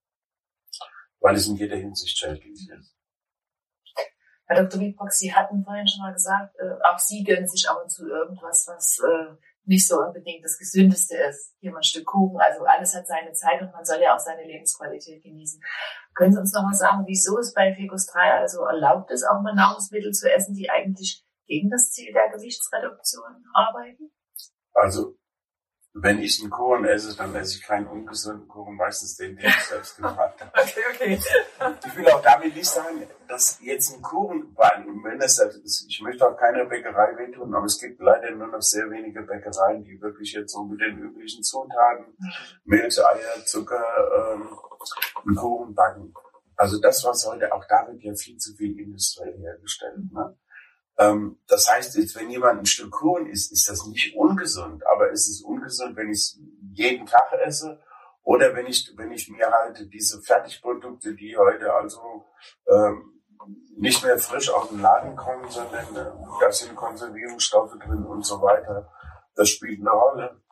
[1.20, 2.97] weil es in jeder Hinsicht schädlich ist.
[4.48, 4.80] Herr Dr.
[4.80, 8.08] Wiebrock, Sie hatten vorhin schon mal gesagt, äh, auch Sie gönnen sich ab und zu
[8.08, 11.54] irgendwas, was äh, nicht so unbedingt das Gesündeste ist.
[11.60, 14.18] Hier mal ein Stück Kuchen, also alles hat seine Zeit und man soll ja auch
[14.18, 15.60] seine Lebensqualität genießen.
[16.14, 19.42] Können Sie uns noch mal sagen, wieso es bei Ficus 3 also erlaubt ist, auch
[19.42, 24.10] mal Nahrungsmittel zu essen, die eigentlich gegen das Ziel der Gewichtsreduktion arbeiten?
[24.72, 25.16] Also
[26.02, 29.64] wenn ich einen Kuchen esse, dann esse ich keinen ungesunden Kuchen, meistens den, den ich
[29.64, 30.52] selbst gemacht habe.
[30.58, 31.20] Okay, okay.
[31.86, 36.36] Ich will auch damit nicht sagen, dass jetzt ein Kuchen, wenn ist, ich möchte auch
[36.36, 40.52] keiner Bäckerei wehtun, aber es gibt leider nur noch sehr wenige Bäckereien, die wirklich jetzt
[40.52, 42.16] so mit den üblichen Zutaten,
[42.64, 43.84] Milch, Eier, Zucker,
[44.16, 44.48] ähm,
[45.26, 46.14] einen Kuchen backen.
[46.56, 50.12] Also das, was heute, auch da wird ja viel zu viel industriell hergestellt.
[50.12, 50.36] Ne?
[50.98, 55.12] Ähm, das heißt, jetzt, wenn jemand ein Stück Kuchen isst, ist das nicht ungesund, aber
[55.12, 56.40] es ist ungesund, wenn ich es
[56.72, 57.80] jeden Tag esse
[58.22, 62.26] oder wenn ich, wenn ich mir halt diese Fertigprodukte, die heute also
[62.66, 63.22] ähm,
[63.76, 68.42] nicht mehr frisch aus dem Laden kommen, sondern äh, da sind Konservierungsstoffe drin und so
[68.42, 68.90] weiter,
[69.36, 70.42] das spielt eine Rolle.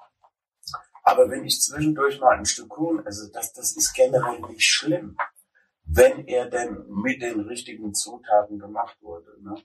[1.02, 5.16] Aber wenn ich zwischendurch mal ein Stück Kuchen esse, das, das ist generell nicht schlimm,
[5.84, 9.40] wenn er denn mit den richtigen Zutaten gemacht wurde.
[9.42, 9.56] Ne?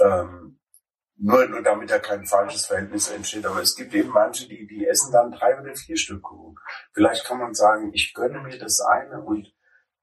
[0.00, 0.58] Ähm,
[1.22, 3.44] nur, nur damit da kein falsches Verhältnis entsteht.
[3.44, 6.56] Aber es gibt eben manche, die, die essen dann drei oder vier Stück Kuchen.
[6.94, 9.52] Vielleicht kann man sagen, ich gönne mir das eine und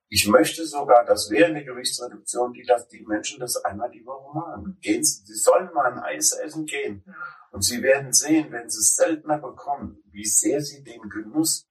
[0.09, 4.37] ich möchte sogar, dass während der Gewichtsreduktion die, dass die Menschen das einmal die Woche
[4.37, 4.77] machen.
[4.79, 7.03] Gehen, sie sollen mal ein Eis essen gehen.
[7.51, 11.67] Und sie werden sehen, wenn sie es seltener bekommen, wie sehr sie den Genuss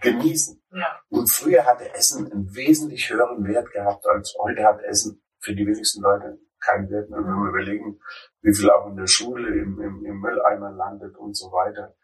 [0.00, 0.62] genießen.
[0.72, 1.00] Ja.
[1.10, 5.66] Und früher hatte Essen einen wesentlich höheren Wert gehabt als heute hat Essen für die
[5.66, 8.00] wenigsten Leute kein Wert mehr, wenn wir überlegen,
[8.42, 11.94] wie viel auch in der Schule im, im, im Mülleimer landet und so weiter.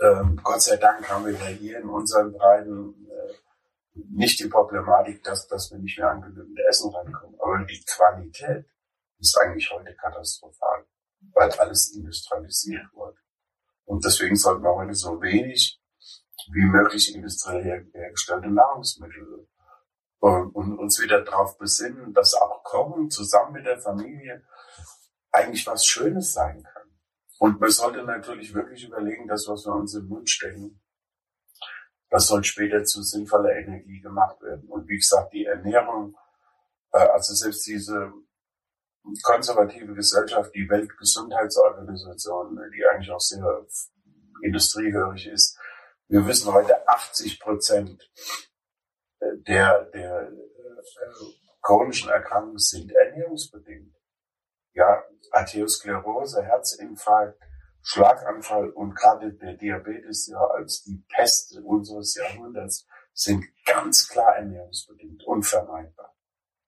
[0.00, 3.34] Ähm, Gott sei Dank haben wir ja hier in unseren Breiten äh,
[4.10, 7.36] nicht die Problematik, dass, dass wir nicht mehr an genügend Essen rankommen.
[7.40, 8.66] Aber die Qualität
[9.18, 10.84] ist eigentlich heute katastrophal,
[11.32, 13.18] weil alles industrialisiert wurde.
[13.84, 15.80] Und deswegen sollten wir heute so wenig
[16.52, 19.48] wie möglich industriell hergestellte Nahrungsmittel
[20.30, 24.42] und, uns wieder darauf besinnen, dass auch Kochen zusammen mit der Familie
[25.30, 26.82] eigentlich was Schönes sein kann.
[27.38, 30.80] Und man sollte natürlich wirklich überlegen, das, was wir uns im Mund stecken,
[32.10, 34.68] Das soll später zu sinnvoller Energie gemacht werden.
[34.68, 36.16] Und wie gesagt, die Ernährung,
[36.92, 38.12] äh, also selbst diese
[39.24, 43.66] konservative Gesellschaft, die Weltgesundheitsorganisation, die eigentlich auch sehr
[44.42, 45.58] industriehörig ist,
[46.08, 48.08] wir wissen heute 80 Prozent
[49.46, 50.82] der, der äh,
[51.62, 53.94] chronischen Erkrankungen sind ernährungsbedingt.
[54.74, 57.40] Ja, Arteriosklerose, Herzinfarkt,
[57.82, 65.22] Schlaganfall und gerade der Diabetes ja als die Pest unseres Jahrhunderts sind ganz klar ernährungsbedingt,
[65.24, 66.14] unvermeidbar.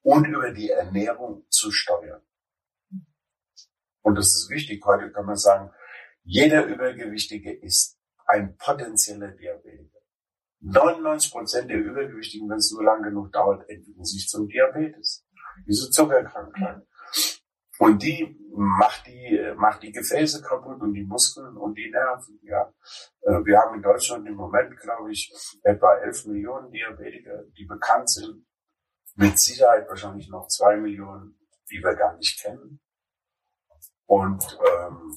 [0.02, 2.22] Und über die Ernährung zu steuern.
[4.02, 4.84] Und das ist wichtig.
[4.84, 5.72] Heute kann man sagen,
[6.22, 9.95] jeder Übergewichtige ist ein potenzieller Diabetiker.
[10.66, 15.24] 99 Prozent der Übergewichtigen, wenn es nur lang genug dauert, entwickeln sich zum Diabetes.
[15.66, 16.82] Diese Zuckerkrankheit.
[17.78, 22.72] Und die macht die, macht die Gefäße kaputt und die Muskeln und die Nerven, ja.
[23.20, 28.10] Äh, wir haben in Deutschland im Moment, glaube ich, etwa 11 Millionen Diabetiker, die bekannt
[28.10, 28.46] sind.
[29.14, 31.38] Mit Sicherheit wahrscheinlich noch zwei Millionen,
[31.70, 32.80] die wir gar nicht kennen.
[34.06, 35.14] Und ähm,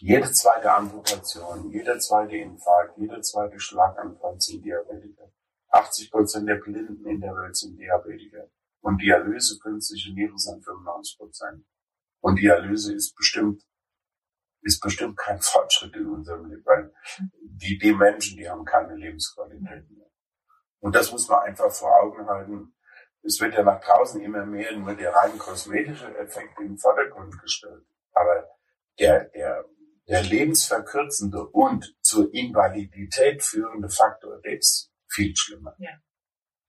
[0.00, 5.30] jede zweite Amputation, jeder zweite Infarkt, jeder zweite Schlaganfall sind Diabetiker.
[5.70, 8.48] 80 Prozent der Blinden in der Welt sind Diabetiker.
[8.80, 11.64] Und Dialyse, künstliche Nieren sind 95 Prozent.
[12.20, 13.62] Und Dialyse ist bestimmt,
[14.62, 16.92] ist bestimmt kein Fortschritt in unserem Leben, weil
[17.42, 20.10] die, die Menschen, die haben keine Lebensqualität mehr.
[20.80, 22.74] Und das muss man einfach vor Augen halten.
[23.22, 27.86] Es wird ja nach draußen immer mehr nur der rein kosmetische Effekt im Vordergrund gestellt.
[28.12, 28.50] Aber
[28.98, 29.64] der, der
[30.08, 35.74] der lebensverkürzende und zur Invalidität führende Faktor, der ist viel schlimmer.
[35.78, 35.90] Ja.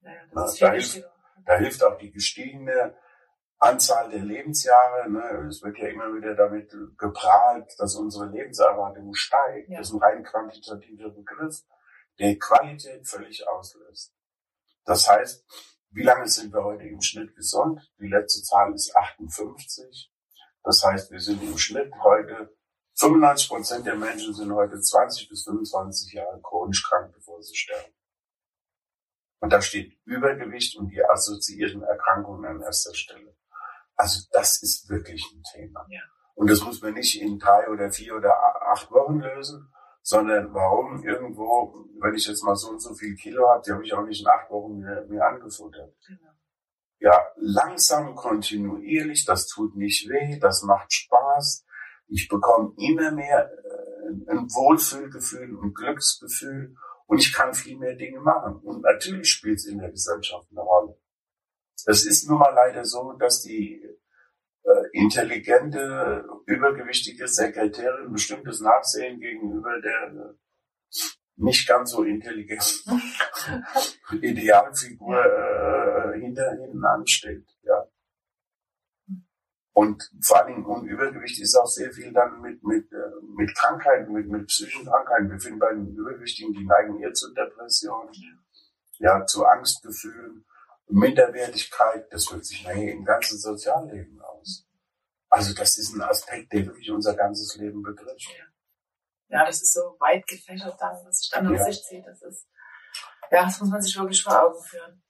[0.02, 1.04] Ja, Na, da, hilft,
[1.46, 2.96] da hilft auch die gestiegene
[3.58, 5.10] Anzahl der Lebensjahre.
[5.10, 5.48] Ne?
[5.50, 9.70] Es wird ja immer wieder damit geprahlt, dass unsere Lebenserwartung steigt.
[9.70, 9.80] Ja.
[9.80, 11.64] Das ist ein rein quantitativer Begriff,
[12.20, 14.14] der Qualität völlig auslöst.
[14.86, 15.44] Das heißt,
[15.90, 17.82] wie lange sind wir heute im Schnitt gesund?
[18.00, 20.12] Die letzte Zahl ist 58.
[20.64, 22.55] Das heißt, wir sind im Schnitt heute
[22.98, 27.94] 95 Prozent der Menschen sind heute 20 bis 25 Jahre chronisch krank, bevor sie sterben.
[29.40, 33.36] Und da steht Übergewicht und die assoziierten Erkrankungen an erster Stelle.
[33.96, 35.86] Also das ist wirklich ein Thema.
[35.90, 36.02] Ja.
[36.36, 38.34] Und das muss man nicht in drei oder vier oder
[38.72, 39.72] acht Wochen lösen,
[40.02, 43.84] sondern warum irgendwo, wenn ich jetzt mal so und so viel Kilo habe, die habe
[43.84, 45.94] ich auch nicht in acht Wochen mir, mir angefuttert.
[46.08, 46.32] Genau.
[47.00, 51.65] Ja, langsam, kontinuierlich, das tut nicht weh, das macht Spaß,
[52.08, 56.76] ich bekomme immer mehr äh, ein Wohlfühlgefühl und Glücksgefühl
[57.08, 58.56] und ich kann viel mehr Dinge machen.
[58.64, 60.98] Und natürlich spielt es in der Gesellschaft eine Rolle.
[61.86, 63.82] Es ist nun mal leider so, dass die
[64.64, 70.34] äh, intelligente, übergewichtige Sekretärin bestimmtes Nachsehen gegenüber der äh,
[71.38, 73.02] nicht ganz so intelligenten
[74.22, 77.46] Idealfigur äh, hinter hinten ansteht.
[77.64, 77.86] Ja.
[79.78, 83.54] Und vor allen Dingen um Übergewicht ist auch sehr viel dann mit, mit, äh, mit
[83.56, 85.30] Krankheiten, mit, mit psychischen Krankheiten.
[85.30, 88.10] Wir finden bei den Übergewichtigen, die neigen eher zu Depressionen,
[89.00, 90.46] ja, zu Angstgefühlen,
[90.88, 92.08] Minderwertigkeit.
[92.10, 94.66] Das wirkt sich nachher im ganzen Sozialleben aus.
[95.30, 98.30] Also das ist ein Aspekt, der wirklich unser ganzes Leben betrifft.
[99.28, 101.66] Ja, das ist so weit gefächert dann, was sich dann auf ja.
[101.66, 102.08] sich zieht.
[102.08, 102.48] Das ist,
[103.30, 105.04] ja, das muss man sich wirklich vor Augen führen.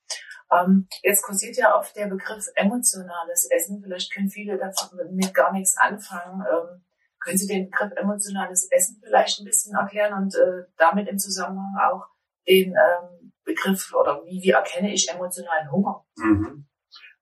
[0.51, 3.81] Ähm, jetzt kursiert ja oft der Begriff emotionales Essen.
[3.83, 6.41] Vielleicht können viele damit gar nichts anfangen.
[6.41, 6.83] Ähm,
[7.19, 11.75] können Sie den Begriff emotionales Essen vielleicht ein bisschen erklären und äh, damit im Zusammenhang
[11.89, 12.05] auch
[12.47, 16.05] den ähm, Begriff oder wie, wie erkenne ich emotionalen Hunger?
[16.17, 16.67] Mhm.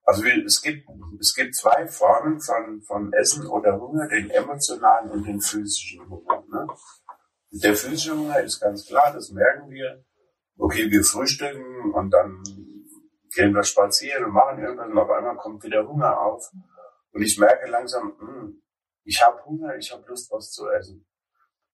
[0.04, 0.86] Also es gibt
[1.18, 6.44] es gibt zwei Formen von von Essen oder Hunger, den emotionalen und den physischen Hunger.
[6.52, 6.66] Ne?
[7.52, 10.04] Der physische Hunger ist ganz klar, das merken wir.
[10.58, 12.42] Okay, wir frühstücken und dann
[13.34, 16.50] gehen wir spazieren und machen irgendwas und auf einmal kommt wieder Hunger auf.
[17.12, 18.62] Und ich merke langsam, mh, hm,
[19.04, 21.06] ich habe Hunger, ich habe Lust, was zu essen.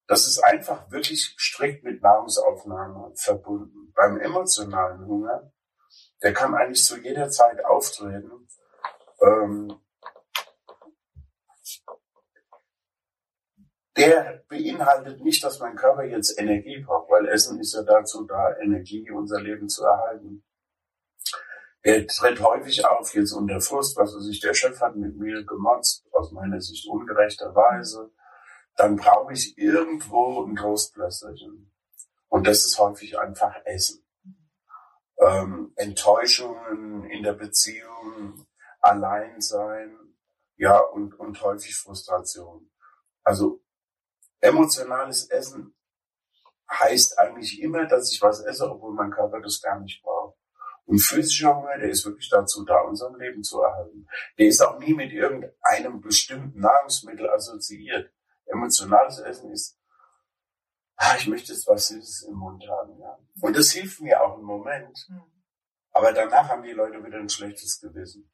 [0.07, 3.93] Das ist einfach wirklich strikt mit Nahrungsaufnahme verbunden.
[3.95, 5.53] Beim emotionalen Hunger,
[6.23, 8.49] der kann eigentlich zu jeder Zeit auftreten.
[9.23, 9.81] Ähm,
[13.97, 18.57] der beinhaltet nicht, dass mein Körper jetzt Energie braucht, weil Essen ist ja dazu da,
[18.59, 20.43] Energie, unser Leben zu erhalten.
[21.83, 25.45] Er tritt häufig auf jetzt unter Frust, was weiß ich, der Chef hat mit mir
[25.45, 28.11] gemotzt, aus meiner Sicht ungerechterweise.
[28.77, 31.73] Dann brauche ich irgendwo ein Trostpflasterchen.
[32.29, 34.05] Und das ist häufig einfach Essen.
[35.19, 38.47] Ähm, Enttäuschungen in der Beziehung,
[38.81, 39.97] Alleinsein,
[40.57, 42.71] ja, und, und häufig Frustration.
[43.25, 43.63] Also
[44.41, 45.75] emotionales Essen
[46.71, 50.20] heißt eigentlich immer, dass ich was esse, obwohl mein Körper das gar nicht braucht.
[50.91, 54.09] Und physischer Hunger, der ist wirklich dazu da, unserem Leben zu erhalten.
[54.37, 58.13] Der ist auch nie mit irgendeinem bestimmten Nahrungsmittel assoziiert.
[58.47, 59.79] Emotionales Essen ist,
[60.97, 62.99] ah, ich möchte jetzt was Süßes im Mund haben.
[62.99, 63.17] Ja.
[63.41, 64.99] Und das hilft mir auch im Moment.
[65.07, 65.23] Hm.
[65.93, 68.29] Aber danach haben die Leute wieder ein schlechtes Gewissen.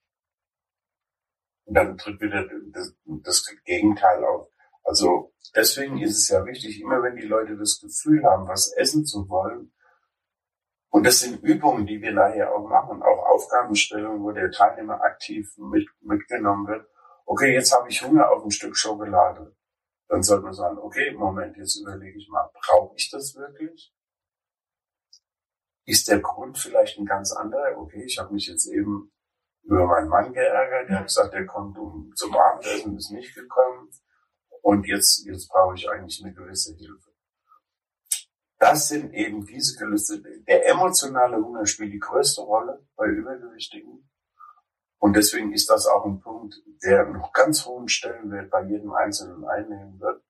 [1.64, 4.48] Und dann tritt wieder das, das Gegenteil auf.
[4.82, 9.04] Also deswegen ist es ja wichtig, immer wenn die Leute das Gefühl haben, was essen
[9.04, 9.74] zu wollen,
[10.96, 15.46] und das sind Übungen, die wir nachher auch machen, auch Aufgabenstellungen, wo der Teilnehmer aktiv
[15.58, 16.88] mit, mitgenommen wird.
[17.26, 19.54] Okay, jetzt habe ich Hunger auf ein Stück Schokolade.
[20.08, 23.94] Dann sollte man sagen, okay, Moment, jetzt überlege ich mal, brauche ich das wirklich?
[25.84, 27.76] Ist der Grund vielleicht ein ganz anderer?
[27.76, 29.12] Okay, ich habe mich jetzt eben
[29.64, 33.90] über meinen Mann geärgert, der hat gesagt, der kommt um, zum Abendessen, ist nicht gekommen.
[34.62, 37.15] Und jetzt, jetzt brauche ich eigentlich eine gewisse Hilfe.
[38.58, 40.22] Das sind eben diese Gelüste.
[40.46, 44.08] Der emotionale Hunger spielt die größte Rolle bei Übergewichtigen.
[44.98, 49.44] Und deswegen ist das auch ein Punkt, der noch ganz hohen Stellenwert bei jedem Einzelnen
[49.44, 50.22] einnehmen wird,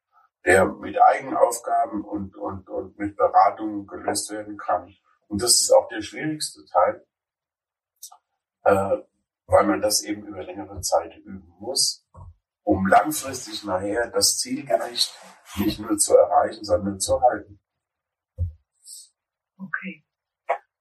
[0.44, 4.92] der mit Eigenaufgaben und, und, und mit Beratungen gelöst werden kann.
[5.28, 7.06] Und das ist auch der schwierigste Teil,
[8.64, 8.98] äh,
[9.46, 12.06] weil man das eben über längere Zeit üben muss
[12.66, 15.16] um langfristig nachher das Zielgerecht
[15.56, 17.60] nicht nur zu erreichen, sondern zu halten.
[19.59, 20.04] Okay.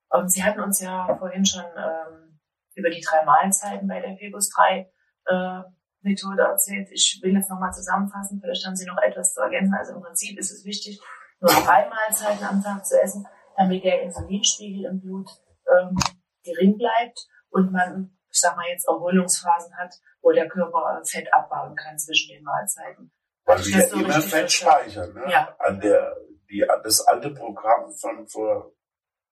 [0.09, 2.39] Und ähm, Sie hatten uns ja vorhin schon ähm,
[2.76, 4.91] über die drei Mahlzeiten bei der Febus 3
[5.26, 5.61] äh,
[6.01, 6.89] Methode erzählt.
[6.91, 9.73] Ich will jetzt nochmal zusammenfassen, vielleicht haben Sie noch etwas zu ergänzen.
[9.73, 11.01] Also im Prinzip ist es wichtig,
[11.39, 15.30] nur drei Mahlzeiten am Tag zu essen, damit der Insulinspiegel im Blut
[15.67, 15.97] ähm,
[16.43, 21.73] gering bleibt und man ich sag mal jetzt Erholungsphasen hat, wo der Körper Fett abbauen
[21.76, 23.09] kann zwischen den Mahlzeiten.
[23.45, 25.23] Weil wir ja so immer Fett speichern, ne?
[25.32, 25.55] Ja.
[25.59, 26.17] An der,
[26.49, 28.73] die, das alte Programm von vor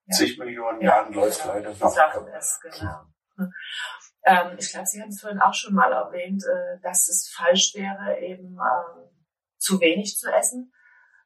[0.06, 0.16] ja.
[0.16, 0.90] zig Millionen ja.
[0.98, 1.54] Jahren läuft genau.
[1.54, 1.90] leider noch.
[1.90, 3.02] Sagen es, genau.
[4.26, 7.74] Ähm, ich glaube, Sie haben es vorhin auch schon mal erwähnt, äh, dass es falsch
[7.76, 9.10] wäre, eben ähm,
[9.58, 10.72] zu wenig zu essen,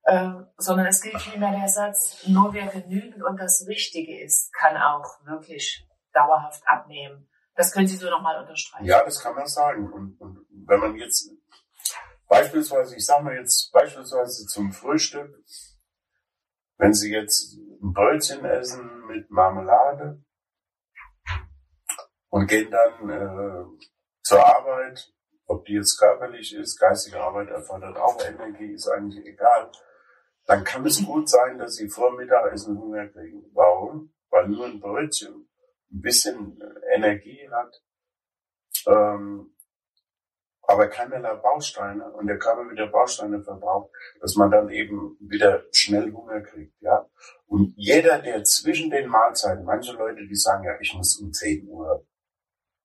[0.03, 4.77] äh, sondern es gilt vielmehr der Satz, nur wer genügend und das Richtige ist, kann
[4.77, 7.29] auch wirklich dauerhaft abnehmen.
[7.55, 8.85] Das können Sie so nochmal unterstreichen.
[8.85, 9.91] Ja, das kann man sagen.
[9.91, 11.31] Und, und wenn man jetzt
[12.27, 15.35] beispielsweise, ich sage mal jetzt beispielsweise zum Frühstück,
[16.77, 20.23] wenn Sie jetzt ein Brötchen essen mit Marmelade
[22.29, 23.65] und gehen dann äh,
[24.23, 25.13] zur Arbeit,
[25.45, 29.71] ob die jetzt körperlich ist, geistige Arbeit erfordert auch Energie, ist eigentlich egal,
[30.45, 33.49] dann kann es gut sein, dass Sie vor Mittagessen Hunger kriegen.
[33.53, 34.13] Warum?
[34.29, 35.49] Weil nur ein Brötchen
[35.91, 36.59] ein bisschen
[36.93, 37.81] Energie hat,
[38.87, 39.56] ähm,
[40.67, 43.89] aber keinerlei Bausteine und der Körper wieder Bausteine verbraucht,
[44.19, 47.07] dass man dann eben wieder schnell Hunger kriegt, ja.
[47.45, 51.69] Und jeder, der zwischen den Mahlzeiten, manche Leute, die sagen ja, ich muss um 10
[51.69, 52.05] Uhr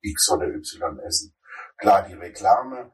[0.00, 1.34] X oder Y essen.
[1.76, 2.92] Klar, die Reklame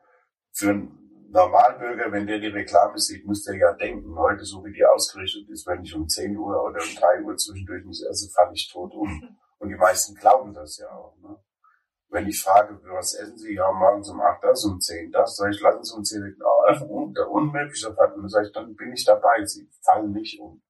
[0.53, 4.73] für einen Normalbürger, wenn der die Reklame sieht, muss der ja denken, heute so wie
[4.73, 8.31] die ausgerichtet ist, wenn ich um 10 Uhr oder um 3 Uhr zwischendurch nicht esse,
[8.35, 9.37] falle ich tot um.
[9.59, 11.17] Und die meisten glauben das ja auch.
[11.19, 11.37] Ne?
[12.11, 13.55] Wenn ich frage, was essen Sie?
[13.55, 15.37] Ja, morgens um acht das, um zehn das.
[15.37, 19.05] Sag ich, lassen Sie hier nicht oh, der unmögliche Dann sage ich, dann bin ich
[19.05, 19.45] dabei.
[19.45, 20.63] Sie fallen nicht um.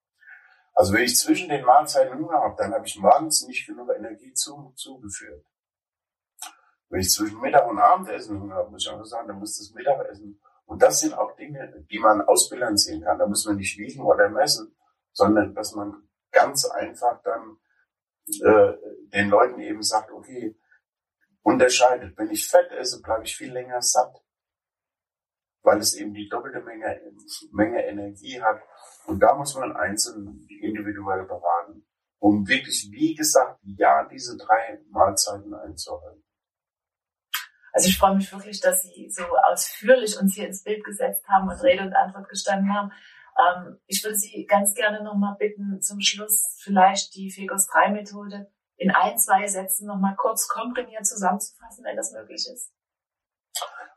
[0.74, 4.32] Also wenn ich zwischen den Mahlzeiten Hunger habe, dann habe ich morgens nicht genug Energie
[4.32, 5.44] zu, zugeführt.
[6.88, 9.72] Wenn ich zwischen Mittag und Abendessen Hunger habe, muss ich auch sagen, dann muss das
[9.74, 10.40] Mittagessen.
[10.66, 13.18] Und das sind auch Dinge, die man ausbilanzieren kann.
[13.18, 14.76] Da muss man nicht wiegen oder messen,
[15.12, 17.58] sondern dass man ganz einfach dann
[18.44, 18.74] äh,
[19.12, 20.56] den Leuten eben sagt, okay,
[21.42, 22.16] unterscheidet.
[22.16, 24.14] Wenn ich Fett esse, bleibe ich viel länger satt,
[25.62, 27.00] weil es eben die doppelte Menge,
[27.52, 28.60] Menge Energie hat.
[29.06, 31.86] Und da muss man einzeln individuell beraten,
[32.18, 36.24] um wirklich, wie gesagt, ja, diese drei Mahlzeiten einzuhalten.
[37.72, 41.48] Also ich freue mich wirklich, dass Sie so ausführlich uns hier ins Bild gesetzt haben
[41.48, 42.90] und Rede und Antwort gestanden haben.
[43.38, 48.50] Ähm, ich würde Sie ganz gerne nochmal bitten, zum Schluss vielleicht die Fegos 3 Methode
[48.78, 52.72] in ein, zwei Sätzen nochmal kurz komprimiert zusammenzufassen, wenn das möglich ist.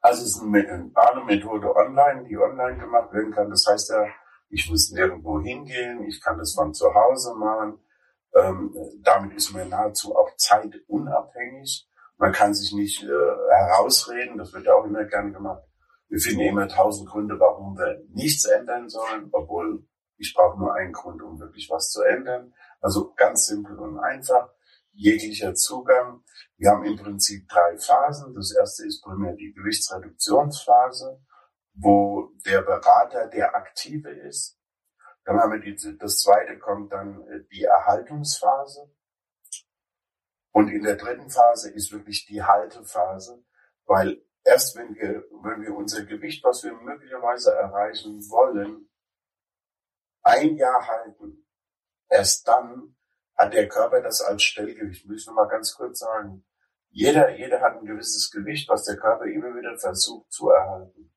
[0.02, 3.50] Also es ist eine Methode online, die online gemacht werden kann.
[3.52, 4.08] Das heißt ja,
[4.50, 7.80] ich muss nirgendwo hingehen, ich kann das von zu Hause machen.
[8.34, 11.88] Ähm, damit ist man nahezu auch zeitunabhängig.
[12.18, 15.64] Man kann sich nicht äh, herausreden, das wird ja auch immer gerne gemacht.
[16.08, 19.86] Wir finden immer tausend Gründe, warum wir nichts ändern sollen, obwohl
[20.18, 22.54] ich brauche nur einen Grund, um wirklich was zu ändern.
[22.80, 24.50] Also ganz simpel und einfach.
[24.94, 26.24] Jeglicher Zugang.
[26.58, 28.34] Wir haben im Prinzip drei Phasen.
[28.34, 31.22] Das erste ist primär die Gewichtsreduktionsphase,
[31.74, 34.58] wo der Berater der Aktive ist.
[35.24, 38.92] Dann haben wir die, das zweite kommt dann äh, die Erhaltungsphase.
[40.52, 43.44] Und in der dritten Phase ist wirklich die Haltephase,
[43.86, 48.90] weil erst wenn wir, wenn wir unser Gewicht, was wir möglicherweise erreichen wollen,
[50.24, 51.48] ein Jahr halten,
[52.10, 52.96] erst dann
[53.42, 55.08] hat der Körper das als Stellgewicht.
[55.08, 56.46] Muss ich noch mal ganz kurz sagen.
[56.90, 61.12] Jeder, jeder hat ein gewisses Gewicht, was der Körper immer wieder versucht zu erhalten.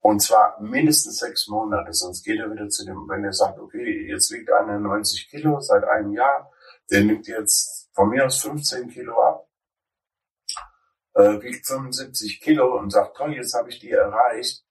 [0.00, 4.08] Und zwar mindestens sechs Monate, sonst geht er wieder zu dem, wenn er sagt, okay,
[4.08, 6.50] jetzt wiegt einer 90 Kilo seit einem Jahr,
[6.90, 9.48] der nimmt jetzt von mir aus 15 Kilo ab,
[11.14, 14.64] äh, wiegt 75 Kilo und sagt, toll, jetzt habe ich die erreicht.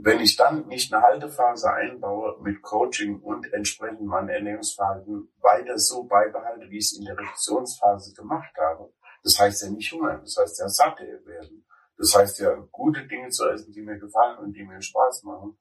[0.00, 6.04] Wenn ich dann nicht eine Haltephase einbaue mit Coaching und entsprechend mein Ernährungsverhalten weiter so
[6.04, 8.92] beibehalte, wie ich es in der Reduktionsphase gemacht habe,
[9.22, 11.64] das heißt ja nicht hungern, das heißt ja satt werden.
[11.96, 15.58] Das heißt ja, gute Dinge zu essen, die mir gefallen und die mir Spaß machen.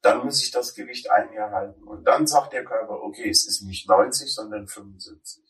[0.00, 1.82] Dann muss ich das Gewicht ein Jahr halten.
[1.82, 5.44] Und dann sagt der Körper, okay, es ist nicht 90, sondern 75.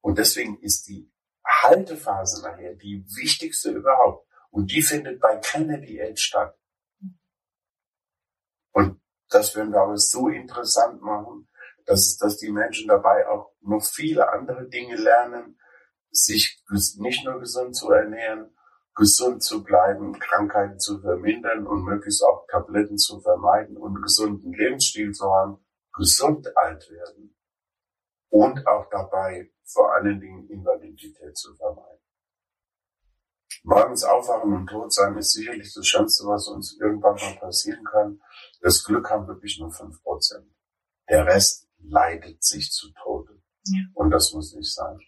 [0.00, 1.12] Und deswegen ist die
[1.62, 4.28] Haltephase nachher die wichtigste überhaupt.
[4.56, 6.58] Und die findet bei keiner Diät statt.
[8.72, 11.46] Und das werden wir aber so interessant machen,
[11.84, 15.60] dass, dass die Menschen dabei auch noch viele andere Dinge lernen,
[16.10, 16.64] sich
[16.96, 18.56] nicht nur gesund zu ernähren,
[18.94, 24.54] gesund zu bleiben, Krankheiten zu vermindern und möglichst auch Tabletten zu vermeiden und einen gesunden
[24.54, 27.36] Lebensstil zu haben, gesund alt werden
[28.30, 32.05] und auch dabei vor allen Dingen Invalidität zu vermeiden.
[33.66, 38.20] Morgens aufwachen und tot sein ist sicherlich das Schönste, was uns irgendwann mal passieren kann.
[38.60, 40.46] Das Glück haben wirklich nur fünf Prozent.
[41.10, 43.42] Der Rest leidet sich zu Tode.
[43.64, 43.80] Ja.
[43.94, 45.00] Und das muss nicht sein.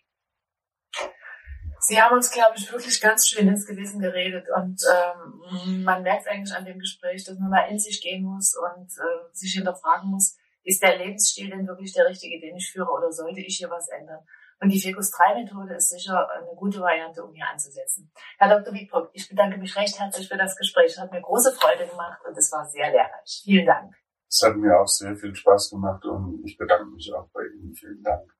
[1.81, 6.27] Sie haben uns, glaube ich, wirklich ganz schön ins Gewissen geredet und ähm, man merkt
[6.27, 10.11] eigentlich an dem Gespräch, dass man mal in sich gehen muss und äh, sich hinterfragen
[10.11, 13.71] muss, ist der Lebensstil denn wirklich der richtige, den ich führe oder sollte ich hier
[13.71, 14.27] was ändern?
[14.61, 18.11] Und die Ficus 3 Methode ist sicher eine gute Variante, um hier anzusetzen.
[18.39, 18.75] Herr Dr.
[18.75, 20.93] Wiedbrock, ich bedanke mich recht herzlich für das Gespräch.
[20.93, 23.43] Es hat mir große Freude gemacht und es war sehr lehrreich.
[23.45, 23.95] Vielen Dank.
[24.29, 27.73] Es hat mir auch sehr viel Spaß gemacht und ich bedanke mich auch bei Ihnen.
[27.75, 28.35] Vielen Dank.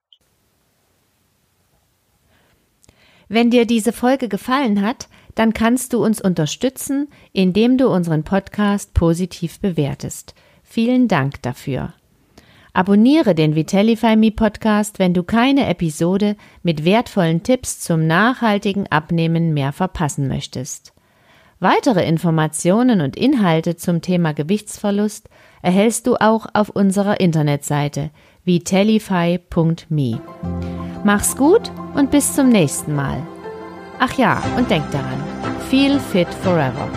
[3.29, 8.93] Wenn dir diese Folge gefallen hat, dann kannst du uns unterstützen, indem du unseren Podcast
[8.93, 10.33] positiv bewertest.
[10.63, 11.93] Vielen Dank dafür.
[12.73, 19.53] Abonniere den Vitellify Me Podcast, wenn du keine Episode mit wertvollen Tipps zum nachhaltigen Abnehmen
[19.53, 20.93] mehr verpassen möchtest.
[21.59, 25.29] Weitere Informationen und Inhalte zum Thema Gewichtsverlust
[25.61, 28.11] erhältst du auch auf unserer Internetseite
[28.45, 30.21] vitellify.me.
[31.03, 33.21] Mach's gut und bis zum nächsten Mal.
[33.99, 35.21] Ach ja, und denk daran,
[35.69, 36.87] feel fit forever.